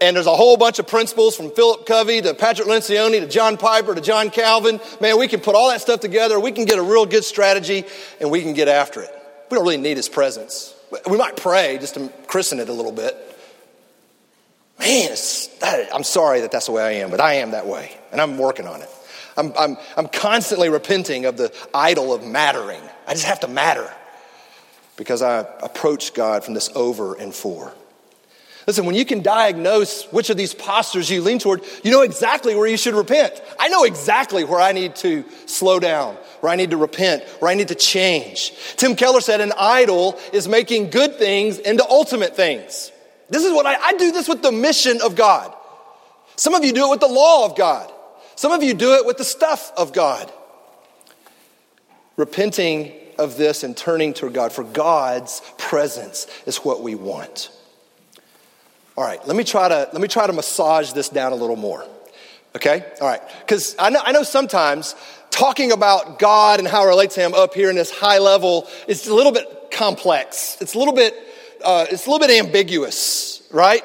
And 0.00 0.16
there's 0.16 0.26
a 0.26 0.34
whole 0.34 0.56
bunch 0.56 0.80
of 0.80 0.88
principles 0.88 1.36
from 1.36 1.50
Philip 1.50 1.86
Covey 1.86 2.20
to 2.22 2.34
Patrick 2.34 2.66
Lencioni 2.66 3.20
to 3.20 3.28
John 3.28 3.56
Piper 3.56 3.94
to 3.94 4.00
John 4.00 4.30
Calvin. 4.30 4.80
Man, 5.00 5.16
we 5.18 5.28
can 5.28 5.40
put 5.40 5.54
all 5.54 5.68
that 5.70 5.80
stuff 5.80 6.00
together. 6.00 6.40
We 6.40 6.50
can 6.50 6.64
get 6.64 6.78
a 6.78 6.82
real 6.82 7.06
good 7.06 7.24
strategy 7.24 7.84
and 8.20 8.30
we 8.30 8.42
can 8.42 8.54
get 8.54 8.66
after 8.66 9.00
it. 9.02 9.10
We 9.48 9.56
don't 9.56 9.64
really 9.64 9.76
need 9.76 9.96
his 9.96 10.08
presence. 10.08 10.74
We 11.08 11.16
might 11.16 11.36
pray 11.36 11.78
just 11.78 11.94
to 11.94 12.08
christen 12.26 12.60
it 12.60 12.68
a 12.68 12.72
little 12.72 12.92
bit. 12.92 13.16
Man, 14.78 15.10
that, 15.60 15.88
I'm 15.94 16.02
sorry 16.02 16.40
that 16.40 16.50
that's 16.50 16.66
the 16.66 16.72
way 16.72 16.82
I 16.82 16.90
am, 17.02 17.10
but 17.10 17.20
I 17.20 17.34
am 17.34 17.52
that 17.52 17.66
way 17.66 17.96
and 18.10 18.20
I'm 18.20 18.36
working 18.36 18.66
on 18.66 18.82
it. 18.82 18.88
I'm, 19.36 19.52
I'm, 19.58 19.76
I'm 19.96 20.08
constantly 20.08 20.68
repenting 20.68 21.24
of 21.24 21.36
the 21.36 21.54
idol 21.72 22.12
of 22.12 22.24
mattering. 22.24 22.80
I 23.06 23.14
just 23.14 23.26
have 23.26 23.40
to 23.40 23.48
matter 23.48 23.92
because 24.96 25.22
I 25.22 25.40
approach 25.62 26.14
God 26.14 26.44
from 26.44 26.54
this 26.54 26.70
over 26.74 27.14
and 27.14 27.34
for. 27.34 27.72
Listen, 28.66 28.86
when 28.86 28.94
you 28.94 29.04
can 29.04 29.22
diagnose 29.22 30.04
which 30.12 30.30
of 30.30 30.36
these 30.36 30.54
postures 30.54 31.10
you 31.10 31.20
lean 31.20 31.40
toward, 31.40 31.62
you 31.82 31.90
know 31.90 32.02
exactly 32.02 32.54
where 32.54 32.66
you 32.66 32.76
should 32.76 32.94
repent. 32.94 33.40
I 33.58 33.68
know 33.68 33.84
exactly 33.84 34.44
where 34.44 34.60
I 34.60 34.72
need 34.72 34.94
to 34.96 35.24
slow 35.46 35.80
down, 35.80 36.14
where 36.40 36.52
I 36.52 36.56
need 36.56 36.70
to 36.70 36.76
repent, 36.76 37.24
where 37.40 37.50
I 37.50 37.54
need 37.54 37.68
to 37.68 37.74
change. 37.74 38.52
Tim 38.76 38.94
Keller 38.94 39.20
said 39.20 39.40
an 39.40 39.52
idol 39.58 40.18
is 40.32 40.46
making 40.46 40.90
good 40.90 41.16
things 41.16 41.58
into 41.58 41.84
ultimate 41.88 42.36
things. 42.36 42.92
This 43.30 43.44
is 43.44 43.52
what 43.52 43.66
I, 43.66 43.74
I 43.74 43.92
do 43.94 44.12
this 44.12 44.28
with 44.28 44.42
the 44.42 44.52
mission 44.52 45.00
of 45.02 45.16
God. 45.16 45.52
Some 46.36 46.54
of 46.54 46.64
you 46.64 46.72
do 46.72 46.86
it 46.86 46.90
with 46.90 47.00
the 47.00 47.08
law 47.08 47.44
of 47.44 47.56
God. 47.56 47.92
Some 48.36 48.52
of 48.52 48.62
you 48.62 48.74
do 48.74 48.94
it 48.94 49.06
with 49.06 49.18
the 49.18 49.24
stuff 49.24 49.72
of 49.76 49.92
God. 49.92 50.30
Repenting 52.16 52.92
of 53.18 53.36
this 53.36 53.64
and 53.64 53.76
turning 53.76 54.14
to 54.14 54.30
God, 54.30 54.52
for 54.52 54.64
God's 54.64 55.42
presence 55.58 56.26
is 56.46 56.58
what 56.58 56.82
we 56.82 56.94
want. 56.94 57.50
All 58.96 59.04
right, 59.04 59.26
let 59.26 59.36
me 59.36 59.44
try 59.44 59.68
to, 59.68 59.88
let 59.92 60.00
me 60.00 60.08
try 60.08 60.26
to 60.26 60.32
massage 60.32 60.92
this 60.92 61.08
down 61.08 61.32
a 61.32 61.36
little 61.36 61.56
more. 61.56 61.86
Okay? 62.54 62.84
All 63.00 63.08
right. 63.08 63.22
Because 63.40 63.74
I 63.78 63.90
know, 63.90 64.00
I 64.04 64.12
know 64.12 64.22
sometimes 64.22 64.94
talking 65.30 65.72
about 65.72 66.18
God 66.18 66.58
and 66.58 66.68
how 66.68 66.82
I 66.82 66.88
relate 66.88 67.10
to 67.12 67.20
Him 67.20 67.34
up 67.34 67.54
here 67.54 67.70
in 67.70 67.76
this 67.76 67.90
high 67.90 68.18
level 68.18 68.68
is 68.86 69.06
a 69.06 69.14
little 69.14 69.32
bit 69.32 69.70
complex. 69.70 70.58
It's 70.60 70.74
a 70.74 70.78
little 70.78 70.94
bit, 70.94 71.14
uh, 71.64 71.86
it's 71.90 72.06
a 72.06 72.10
little 72.10 72.26
bit 72.26 72.38
ambiguous, 72.44 73.42
right? 73.50 73.82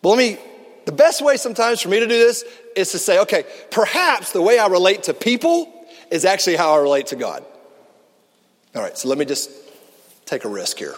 But 0.00 0.08
let 0.10 0.18
me, 0.18 0.38
the 0.86 0.92
best 0.92 1.20
way 1.20 1.36
sometimes 1.36 1.82
for 1.82 1.90
me 1.90 2.00
to 2.00 2.06
do 2.06 2.18
this 2.18 2.44
is 2.74 2.90
to 2.92 2.98
say, 2.98 3.18
okay, 3.20 3.44
perhaps 3.70 4.32
the 4.32 4.40
way 4.40 4.58
I 4.58 4.68
relate 4.68 5.04
to 5.04 5.14
people 5.14 5.72
is 6.10 6.24
actually 6.24 6.56
how 6.56 6.72
I 6.72 6.78
relate 6.78 7.08
to 7.08 7.16
God. 7.16 7.44
All 8.74 8.82
right, 8.82 8.96
so 8.96 9.08
let 9.08 9.18
me 9.18 9.24
just 9.26 9.50
take 10.24 10.44
a 10.44 10.48
risk 10.48 10.78
here. 10.78 10.94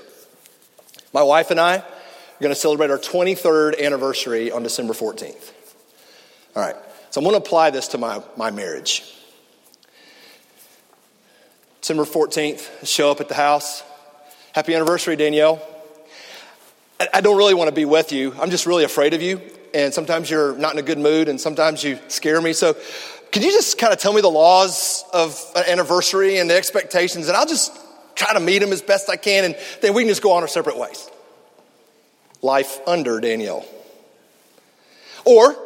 My 1.12 1.22
wife 1.22 1.50
and 1.50 1.58
I 1.58 1.82
are 2.38 2.42
going 2.42 2.54
to 2.54 2.60
celebrate 2.60 2.90
our 2.90 2.98
23rd 2.98 3.84
anniversary 3.84 4.52
on 4.52 4.62
December 4.62 4.94
14th. 4.94 5.52
All 6.54 6.62
right, 6.62 6.76
so 7.10 7.20
I'm 7.20 7.24
going 7.24 7.34
to 7.34 7.44
apply 7.44 7.70
this 7.70 7.88
to 7.88 7.98
my, 7.98 8.22
my 8.36 8.52
marriage. 8.52 9.02
December 11.80 12.04
14th, 12.04 12.86
show 12.86 13.10
up 13.10 13.20
at 13.20 13.28
the 13.28 13.34
house. 13.34 13.82
Happy 14.52 14.74
anniversary, 14.74 15.16
Danielle. 15.16 15.60
I 17.12 17.20
don't 17.20 17.36
really 17.36 17.54
want 17.54 17.68
to 17.68 17.74
be 17.74 17.84
with 17.84 18.12
you. 18.12 18.34
I'm 18.40 18.50
just 18.50 18.66
really 18.66 18.84
afraid 18.84 19.14
of 19.14 19.22
you. 19.22 19.40
And 19.74 19.92
sometimes 19.92 20.30
you're 20.30 20.56
not 20.56 20.74
in 20.74 20.78
a 20.78 20.82
good 20.82 20.98
mood, 20.98 21.28
and 21.28 21.40
sometimes 21.40 21.82
you 21.82 21.98
scare 22.06 22.40
me. 22.40 22.52
So 22.52 22.76
could 23.32 23.42
you 23.42 23.50
just 23.50 23.78
kind 23.78 23.92
of 23.92 23.98
tell 23.98 24.12
me 24.12 24.20
the 24.20 24.30
laws 24.30 25.04
of 25.12 25.40
an 25.56 25.64
anniversary 25.66 26.38
and 26.38 26.48
the 26.48 26.56
expectations, 26.56 27.26
and 27.26 27.36
I'll 27.36 27.46
just 27.46 27.76
try 28.14 28.32
to 28.32 28.40
meet 28.40 28.60
them 28.60 28.72
as 28.72 28.80
best 28.80 29.10
I 29.10 29.16
can, 29.16 29.44
and 29.44 29.56
then 29.82 29.92
we 29.94 30.02
can 30.02 30.08
just 30.08 30.22
go 30.22 30.32
on 30.32 30.42
our 30.42 30.48
separate 30.48 30.76
ways. 30.78 31.08
Life 32.42 32.80
under 32.86 33.20
Danielle. 33.20 33.66
Or, 35.24 35.56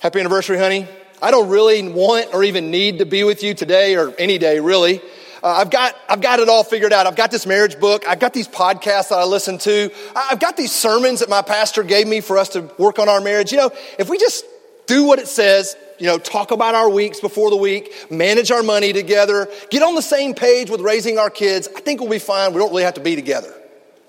happy 0.00 0.20
anniversary, 0.20 0.58
honey. 0.58 0.88
I 1.22 1.30
don't 1.30 1.48
really 1.48 1.86
want 1.88 2.34
or 2.34 2.44
even 2.44 2.70
need 2.70 2.98
to 2.98 3.06
be 3.06 3.24
with 3.24 3.42
you 3.42 3.54
today 3.54 3.96
or 3.96 4.14
any 4.18 4.38
day, 4.38 4.60
really. 4.60 5.00
Uh, 5.42 5.48
I've, 5.48 5.70
got, 5.70 5.94
I've 6.08 6.22
got 6.22 6.40
it 6.40 6.48
all 6.48 6.64
figured 6.64 6.92
out. 6.92 7.06
I've 7.06 7.16
got 7.16 7.30
this 7.30 7.46
marriage 7.46 7.78
book. 7.78 8.08
I've 8.08 8.18
got 8.18 8.32
these 8.32 8.48
podcasts 8.48 9.10
that 9.10 9.18
I 9.18 9.24
listen 9.24 9.58
to. 9.58 9.90
I've 10.16 10.40
got 10.40 10.56
these 10.56 10.72
sermons 10.72 11.20
that 11.20 11.28
my 11.28 11.42
pastor 11.42 11.82
gave 11.82 12.06
me 12.06 12.20
for 12.20 12.38
us 12.38 12.50
to 12.50 12.62
work 12.78 12.98
on 12.98 13.08
our 13.08 13.20
marriage. 13.20 13.52
You 13.52 13.58
know, 13.58 13.70
if 13.98 14.08
we 14.08 14.18
just 14.18 14.46
do 14.86 15.04
what 15.04 15.18
it 15.18 15.28
says, 15.28 15.76
you 15.98 16.06
know, 16.06 16.18
talk 16.18 16.50
about 16.50 16.74
our 16.74 16.88
weeks 16.88 17.20
before 17.20 17.50
the 17.50 17.56
week, 17.56 18.10
manage 18.10 18.50
our 18.50 18.62
money 18.62 18.92
together, 18.92 19.48
get 19.70 19.82
on 19.82 19.94
the 19.94 20.02
same 20.02 20.34
page 20.34 20.70
with 20.70 20.80
raising 20.80 21.18
our 21.18 21.30
kids, 21.30 21.68
I 21.76 21.80
think 21.80 22.00
we'll 22.00 22.10
be 22.10 22.18
fine. 22.18 22.52
We 22.52 22.58
don't 22.58 22.70
really 22.70 22.84
have 22.84 22.94
to 22.94 23.00
be 23.00 23.14
together. 23.14 23.54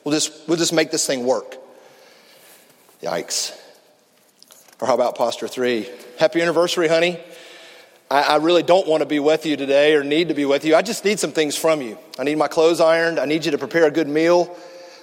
We'll 0.06 0.13
just, 0.13 0.48
we'll 0.48 0.58
just 0.58 0.72
make 0.72 0.91
this 0.91 1.06
thing 1.06 1.26
work. 1.26 1.58
Yikes. 3.02 3.60
Or 4.80 4.88
how 4.88 4.94
about 4.94 5.15
posture 5.15 5.48
three? 5.48 5.89
Happy 6.20 6.41
anniversary, 6.41 6.88
honey. 6.88 7.20
I, 8.10 8.22
I 8.22 8.36
really 8.36 8.62
don't 8.62 8.88
want 8.88 9.02
to 9.02 9.08
be 9.08 9.20
with 9.20 9.48
you 9.48 9.58
today 9.58 9.96
or 9.96 10.04
need 10.04 10.28
to 10.28 10.36
be 10.36 10.46
with 10.46 10.63
you. 10.63 10.76
I 10.76 10.84
just 10.84 11.04
need 11.06 11.20
some 11.20 11.32
things 11.32 11.58
from 11.58 11.82
you. 11.82 11.98
I 12.20 12.24
need 12.24 12.38
my 12.38 12.48
clothes 12.48 12.80
ironed. 12.80 13.20
I 13.20 13.26
need 13.26 13.46
you 13.46 13.52
to 13.52 13.58
prepare 13.58 13.86
a 13.88 13.91
good 13.91 14.08
meal. 14.08 14.56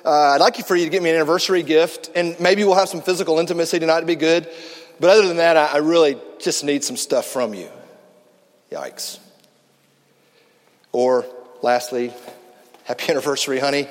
Uh, 0.05 0.11
I'd 0.11 0.41
like 0.41 0.59
you 0.59 0.65
for 0.65 0.77
you 0.77 0.85
to 0.85 0.91
get 0.91 1.03
me 1.03 1.11
an 1.11 1.17
anniversary 1.17 1.65
gift, 1.65 2.11
and 2.15 2.39
maybe 2.39 2.63
we'll 2.65 2.75
have 2.75 2.89
some 2.89 3.03
physical 3.03 3.41
intimacy 3.41 3.81
tonight 3.81 4.01
to 4.01 4.07
be 4.07 4.17
good. 4.17 4.49
But 5.01 5.11
other 5.11 5.27
than 5.27 5.39
that, 5.39 5.57
I, 5.57 5.67
I 5.67 5.77
really 5.79 6.17
just 6.39 6.63
need 6.63 6.85
some 6.85 6.97
stuff 6.97 7.27
from 7.27 7.55
you. 7.55 7.69
Yikes. 8.71 9.19
Or, 10.93 11.27
lastly, 11.61 12.13
happy 12.85 13.05
anniversary, 13.11 13.59
honey. 13.59 13.89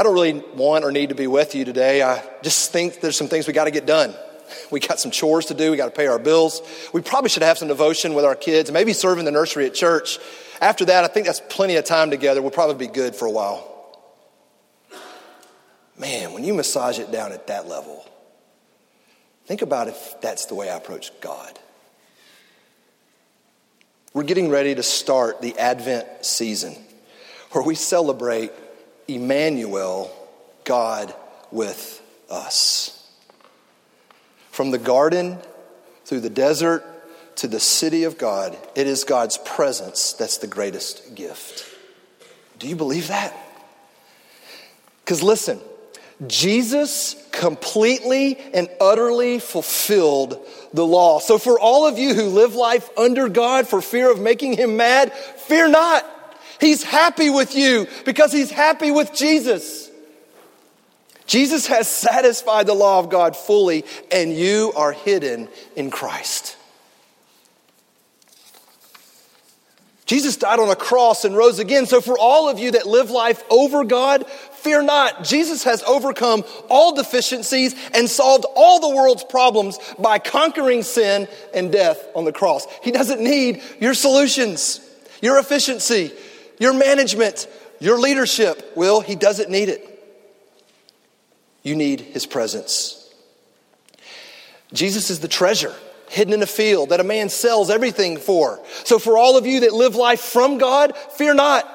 I 0.00 0.02
don't 0.02 0.14
really 0.14 0.42
want 0.54 0.86
or 0.86 0.90
need 0.90 1.10
to 1.10 1.14
be 1.14 1.26
with 1.26 1.54
you 1.54 1.66
today. 1.66 2.00
I 2.00 2.26
just 2.40 2.72
think 2.72 3.02
there's 3.02 3.18
some 3.18 3.28
things 3.28 3.46
we 3.46 3.52
got 3.52 3.66
to 3.66 3.70
get 3.70 3.84
done. 3.84 4.14
We 4.70 4.80
got 4.80 4.98
some 4.98 5.10
chores 5.10 5.44
to 5.46 5.54
do. 5.54 5.70
We 5.70 5.76
got 5.76 5.84
to 5.84 5.90
pay 5.90 6.06
our 6.06 6.18
bills. 6.18 6.62
We 6.94 7.02
probably 7.02 7.28
should 7.28 7.42
have 7.42 7.58
some 7.58 7.68
devotion 7.68 8.14
with 8.14 8.24
our 8.24 8.34
kids, 8.34 8.72
maybe 8.72 8.94
serve 8.94 9.18
in 9.18 9.26
the 9.26 9.30
nursery 9.30 9.66
at 9.66 9.74
church. 9.74 10.18
After 10.58 10.86
that, 10.86 11.04
I 11.04 11.08
think 11.08 11.26
that's 11.26 11.42
plenty 11.50 11.76
of 11.76 11.84
time 11.84 12.08
together. 12.08 12.40
We'll 12.40 12.50
probably 12.50 12.86
be 12.86 12.90
good 12.90 13.14
for 13.14 13.26
a 13.26 13.30
while. 13.30 13.98
Man, 15.98 16.32
when 16.32 16.44
you 16.44 16.54
massage 16.54 16.98
it 16.98 17.12
down 17.12 17.32
at 17.32 17.48
that 17.48 17.68
level, 17.68 18.02
think 19.44 19.60
about 19.60 19.86
if 19.86 20.14
that's 20.22 20.46
the 20.46 20.54
way 20.54 20.70
I 20.70 20.78
approach 20.78 21.12
God. 21.20 21.58
We're 24.14 24.22
getting 24.22 24.48
ready 24.48 24.74
to 24.74 24.82
start 24.82 25.42
the 25.42 25.58
Advent 25.58 26.24
season 26.24 26.74
where 27.50 27.62
we 27.62 27.74
celebrate 27.74 28.50
Emmanuel, 29.14 30.10
God 30.64 31.14
with 31.50 32.02
us. 32.30 32.96
From 34.50 34.70
the 34.70 34.78
garden 34.78 35.38
through 36.04 36.20
the 36.20 36.30
desert 36.30 36.84
to 37.36 37.48
the 37.48 37.60
city 37.60 38.04
of 38.04 38.18
God, 38.18 38.56
it 38.74 38.86
is 38.86 39.04
God's 39.04 39.38
presence 39.38 40.12
that's 40.12 40.38
the 40.38 40.46
greatest 40.46 41.14
gift. 41.14 41.64
Do 42.58 42.68
you 42.68 42.76
believe 42.76 43.08
that? 43.08 43.34
Because 45.04 45.22
listen, 45.22 45.58
Jesus 46.26 47.16
completely 47.32 48.36
and 48.52 48.68
utterly 48.80 49.38
fulfilled 49.38 50.46
the 50.74 50.86
law. 50.86 51.18
So, 51.18 51.38
for 51.38 51.58
all 51.58 51.86
of 51.86 51.98
you 51.98 52.14
who 52.14 52.24
live 52.24 52.54
life 52.54 52.90
under 52.98 53.28
God 53.28 53.66
for 53.66 53.80
fear 53.80 54.12
of 54.12 54.20
making 54.20 54.58
him 54.58 54.76
mad, 54.76 55.12
fear 55.12 55.68
not. 55.68 56.04
He's 56.60 56.82
happy 56.82 57.30
with 57.30 57.56
you 57.56 57.86
because 58.04 58.32
he's 58.32 58.50
happy 58.50 58.90
with 58.90 59.14
Jesus. 59.14 59.90
Jesus 61.26 61.68
has 61.68 61.88
satisfied 61.88 62.66
the 62.66 62.74
law 62.74 62.98
of 62.98 63.08
God 63.08 63.36
fully, 63.36 63.84
and 64.10 64.32
you 64.32 64.72
are 64.74 64.92
hidden 64.92 65.48
in 65.76 65.90
Christ. 65.90 66.56
Jesus 70.06 70.36
died 70.36 70.58
on 70.58 70.68
a 70.68 70.74
cross 70.74 71.24
and 71.24 71.36
rose 71.36 71.60
again. 71.60 71.86
So, 71.86 72.00
for 72.00 72.18
all 72.18 72.48
of 72.48 72.58
you 72.58 72.72
that 72.72 72.84
live 72.84 73.12
life 73.12 73.44
over 73.48 73.84
God, 73.84 74.26
fear 74.26 74.82
not. 74.82 75.22
Jesus 75.22 75.62
has 75.62 75.84
overcome 75.84 76.42
all 76.68 76.96
deficiencies 76.96 77.76
and 77.94 78.10
solved 78.10 78.44
all 78.56 78.80
the 78.80 78.96
world's 78.96 79.22
problems 79.22 79.78
by 80.00 80.18
conquering 80.18 80.82
sin 80.82 81.28
and 81.54 81.70
death 81.70 82.04
on 82.16 82.24
the 82.24 82.32
cross. 82.32 82.66
He 82.82 82.90
doesn't 82.90 83.20
need 83.20 83.62
your 83.78 83.94
solutions, 83.94 84.80
your 85.22 85.38
efficiency, 85.38 86.12
your 86.60 86.72
management, 86.72 87.48
your 87.80 87.98
leadership. 87.98 88.76
Will, 88.76 89.00
he 89.00 89.16
doesn't 89.16 89.50
need 89.50 89.68
it. 89.68 89.86
You 91.64 91.74
need 91.74 92.00
his 92.00 92.24
presence. 92.24 92.96
Jesus 94.72 95.10
is 95.10 95.18
the 95.18 95.28
treasure 95.28 95.74
hidden 96.08 96.34
in 96.34 96.42
a 96.42 96.46
field 96.46 96.90
that 96.90 97.00
a 97.00 97.04
man 97.04 97.28
sells 97.28 97.70
everything 97.70 98.18
for. 98.18 98.60
So, 98.84 98.98
for 98.98 99.16
all 99.16 99.36
of 99.36 99.46
you 99.46 99.60
that 99.60 99.72
live 99.72 99.94
life 99.94 100.20
from 100.20 100.58
God, 100.58 100.96
fear 100.96 101.34
not. 101.34 101.68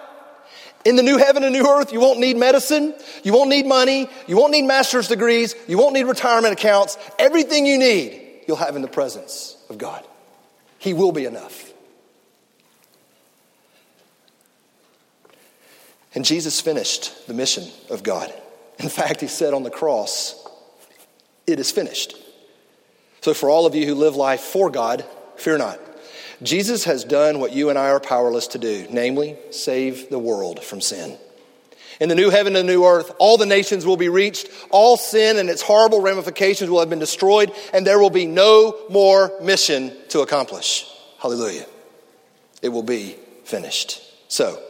In 0.83 0.97
the 0.97 1.03
new 1.03 1.17
heaven 1.17 1.43
and 1.43 1.53
new 1.53 1.67
earth, 1.67 1.91
you 1.91 1.99
won't 1.99 2.19
need 2.19 2.37
medicine, 2.37 2.93
you 3.23 3.33
won't 3.33 3.49
need 3.49 3.65
money, 3.65 4.07
you 4.27 4.37
won't 4.37 4.51
need 4.51 4.65
master's 4.65 5.07
degrees, 5.07 5.55
you 5.67 5.79
won't 5.79 5.93
need 5.93 6.03
retirement 6.03 6.53
accounts. 6.53 6.97
Everything 7.17 7.65
you 7.65 7.79
need, 7.79 8.43
you'll 8.47 8.57
have 8.57 8.75
in 8.75 8.83
the 8.83 8.87
presence 8.87 9.57
of 9.69 9.79
God. 9.79 10.05
He 10.77 10.93
will 10.93 11.11
be 11.11 11.25
enough. 11.25 11.73
And 16.15 16.23
Jesus 16.23 16.61
finished 16.61 17.27
the 17.27 17.33
mission 17.33 17.65
of 17.89 18.01
God. 18.01 18.33
In 18.79 18.89
fact, 18.89 19.21
he 19.21 19.27
said 19.27 19.53
on 19.53 19.63
the 19.63 19.69
cross, 19.69 20.47
It 21.45 21.59
is 21.59 21.71
finished. 21.71 22.15
So, 23.21 23.33
for 23.33 23.49
all 23.49 23.65
of 23.65 23.75
you 23.75 23.85
who 23.85 23.95
live 23.95 24.15
life 24.15 24.41
for 24.41 24.69
God, 24.69 25.05
fear 25.35 25.57
not. 25.57 25.79
Jesus 26.43 26.83
has 26.83 27.03
done 27.03 27.39
what 27.39 27.53
you 27.53 27.69
and 27.69 27.79
I 27.79 27.89
are 27.89 27.99
powerless 27.99 28.47
to 28.47 28.59
do, 28.59 28.87
namely, 28.89 29.37
save 29.51 30.09
the 30.09 30.19
world 30.19 30.63
from 30.63 30.81
sin. 30.81 31.17
In 31.99 32.09
the 32.09 32.15
new 32.15 32.29
heaven 32.29 32.55
and 32.55 32.67
new 32.67 32.85
earth, 32.85 33.11
all 33.19 33.37
the 33.37 33.45
nations 33.45 33.85
will 33.85 33.95
be 33.95 34.09
reached, 34.09 34.49
all 34.69 34.97
sin 34.97 35.37
and 35.37 35.49
its 35.49 35.61
horrible 35.61 36.01
ramifications 36.01 36.69
will 36.69 36.79
have 36.81 36.89
been 36.89 36.99
destroyed, 36.99 37.53
and 37.73 37.87
there 37.87 37.99
will 37.99 38.09
be 38.09 38.25
no 38.25 38.77
more 38.89 39.31
mission 39.41 39.95
to 40.09 40.19
accomplish. 40.19 40.85
Hallelujah. 41.19 41.65
It 42.61 42.69
will 42.69 42.83
be 42.83 43.15
finished. 43.45 44.01
So, 44.27 44.61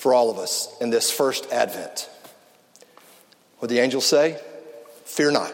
for 0.00 0.14
all 0.14 0.30
of 0.30 0.38
us 0.38 0.74
in 0.80 0.88
this 0.88 1.10
first 1.10 1.52
advent, 1.52 2.08
what 3.58 3.68
the 3.68 3.80
angels 3.80 4.06
say? 4.06 4.40
Fear 5.04 5.32
not. 5.32 5.52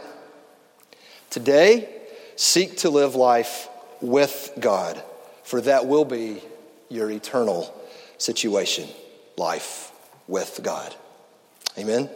Today, 1.30 1.88
seek 2.36 2.76
to 2.78 2.90
live 2.90 3.16
life 3.16 3.68
with 4.00 4.52
God, 4.60 5.02
for 5.42 5.60
that 5.62 5.86
will 5.86 6.04
be 6.04 6.40
your 6.88 7.10
eternal 7.10 7.74
situation 8.18 8.88
life 9.36 9.90
with 10.28 10.60
God. 10.62 10.94
Amen? 11.76 12.08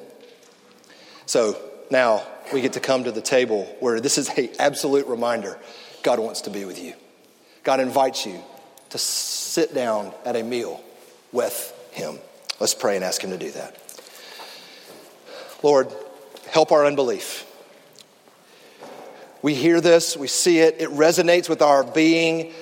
So 1.27 1.61
now 1.90 2.25
we 2.53 2.61
get 2.61 2.75
to 2.75 2.81
come 2.81 3.03
to 3.05 3.11
the 3.11 3.21
table 3.21 3.64
where 3.81 3.99
this 3.99 4.19
is 4.19 4.29
an 4.29 4.51
absolute 4.61 5.09
reminder 5.09 5.59
God 6.05 6.21
wants 6.21 6.43
to 6.43 6.51
be 6.51 6.64
with 6.64 6.81
you. 6.81 6.95
God 7.64 7.81
invites 7.81 8.25
you 8.25 8.40
to 8.90 8.99
sit 8.99 9.75
down 9.75 10.12
at 10.25 10.37
a 10.37 10.45
meal 10.45 10.81
with 11.33 11.77
Him. 11.92 12.18
Let's 12.59 12.74
pray 12.74 12.96
and 12.96 13.05
ask 13.05 13.22
Him 13.22 13.31
to 13.31 13.38
do 13.38 13.50
that. 13.53 13.76
Lord, 15.62 15.92
help 16.48 16.72
our 16.72 16.87
unbelief. 16.87 17.46
We 19.42 19.55
hear 19.55 19.81
this, 19.81 20.16
we 20.16 20.26
see 20.26 20.59
it, 20.59 20.76
it 20.81 20.90
resonates 20.90 21.48
with 21.48 21.62
our 21.62 21.83
being 21.83 22.53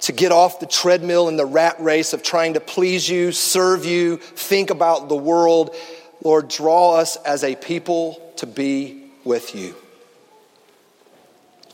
to 0.00 0.12
get 0.12 0.30
off 0.30 0.60
the 0.60 0.66
treadmill 0.66 1.28
and 1.28 1.38
the 1.38 1.46
rat 1.46 1.80
race 1.80 2.12
of 2.12 2.22
trying 2.22 2.54
to 2.54 2.60
please 2.60 3.08
you, 3.08 3.32
serve 3.32 3.86
you, 3.86 4.18
think 4.18 4.70
about 4.70 5.08
the 5.08 5.16
world. 5.16 5.74
Lord, 6.22 6.48
draw 6.48 6.96
us 6.96 7.16
as 7.16 7.44
a 7.44 7.56
people 7.56 8.32
to 8.36 8.46
be 8.46 9.10
with 9.24 9.54
you. 9.54 9.74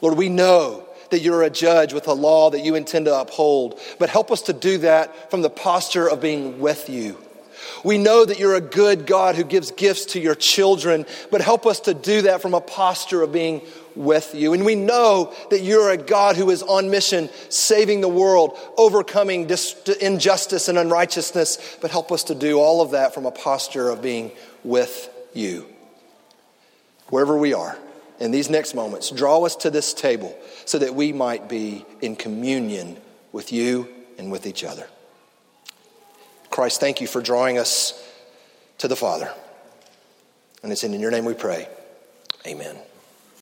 Lord, 0.01 0.17
we 0.17 0.29
know 0.29 0.89
that 1.13 1.21
you're 1.21 1.43
a 1.43 1.51
judge 1.51 1.93
with 1.93 2.09
a 2.09 2.13
law 2.13 2.51
that 2.51 2.65
you 2.65 2.75
intend 2.75 3.05
to 3.05 3.19
uphold, 3.19 3.79
but 3.99 4.11
help 4.11 4.31
us 4.33 4.43
to 4.43 4.53
do 4.53 4.79
that 4.79 5.31
from 5.31 5.43
the 5.43 5.51
posture 5.51 6.09
of 6.09 6.21
being 6.21 6.59
with 6.59 6.89
you. 6.89 7.17
We 7.85 7.99
know 7.99 8.25
that 8.25 8.39
you're 8.39 8.55
a 8.55 8.61
good 8.61 9.07
God 9.07 9.37
who 9.37 9.45
gives 9.45 9.71
gifts 9.71 10.07
to 10.07 10.21
your 10.21 10.35
children, 10.35 11.07
but 11.31 11.41
help 11.41 11.67
us 11.67 11.81
to 11.81 11.95
do 11.95 12.23
that 12.23 12.43
from 12.43 12.55
a 12.55 12.61
posture 12.61 13.23
of 13.23 13.33
being 13.33 13.61
with 13.95 14.35
you. 14.35 14.55
And 14.55 14.65
we 14.65 14.75
know 14.75 15.35
that 15.51 15.61
you're 15.61 15.91
a 15.91 15.97
God 15.97 16.37
who 16.37 16.51
is 16.51 16.63
on 16.63 16.91
mission, 16.91 17.29
saving 17.51 18.01
the 18.01 18.09
world, 18.09 18.59
overcoming 18.79 19.47
dis- 19.47 19.75
injustice 20.01 20.69
and 20.69 20.79
unrighteousness, 20.79 21.79
but 21.81 21.91
help 21.91 22.11
us 22.11 22.25
to 22.25 22.35
do 22.35 22.59
all 22.59 22.81
of 22.81 22.93
that 22.93 23.15
from 23.15 23.27
a 23.27 23.31
posture 23.31 23.91
of 23.91 24.01
being 24.01 24.33
with 24.65 25.11
you. 25.35 25.67
Wherever 27.09 27.37
we 27.37 27.53
are 27.53 27.77
in 28.19 28.31
these 28.31 28.49
next 28.49 28.75
moments, 28.75 29.11
draw 29.11 29.45
us 29.45 29.57
to 29.57 29.71
this 29.71 29.93
table 29.93 30.35
so 30.65 30.79
that 30.79 30.95
we 30.95 31.13
might 31.13 31.49
be 31.49 31.85
in 32.01 32.17
communion 32.17 32.97
with 33.33 33.53
you 33.53 33.89
and 34.19 34.31
with 34.31 34.47
each 34.47 34.65
other. 34.65 34.89
Christ, 36.51 36.81
thank 36.81 37.01
you 37.01 37.07
for 37.07 37.23
drawing 37.23 37.59
us 37.59 37.99
to 38.79 38.89
the 38.89 38.97
Father. 38.97 39.33
And 40.63 40.71
it's 40.71 40.85
in 40.85 40.99
your 41.01 41.11
name 41.11 41.25
we 41.25 41.35
pray. 41.35 41.69
Amen. 42.47 42.77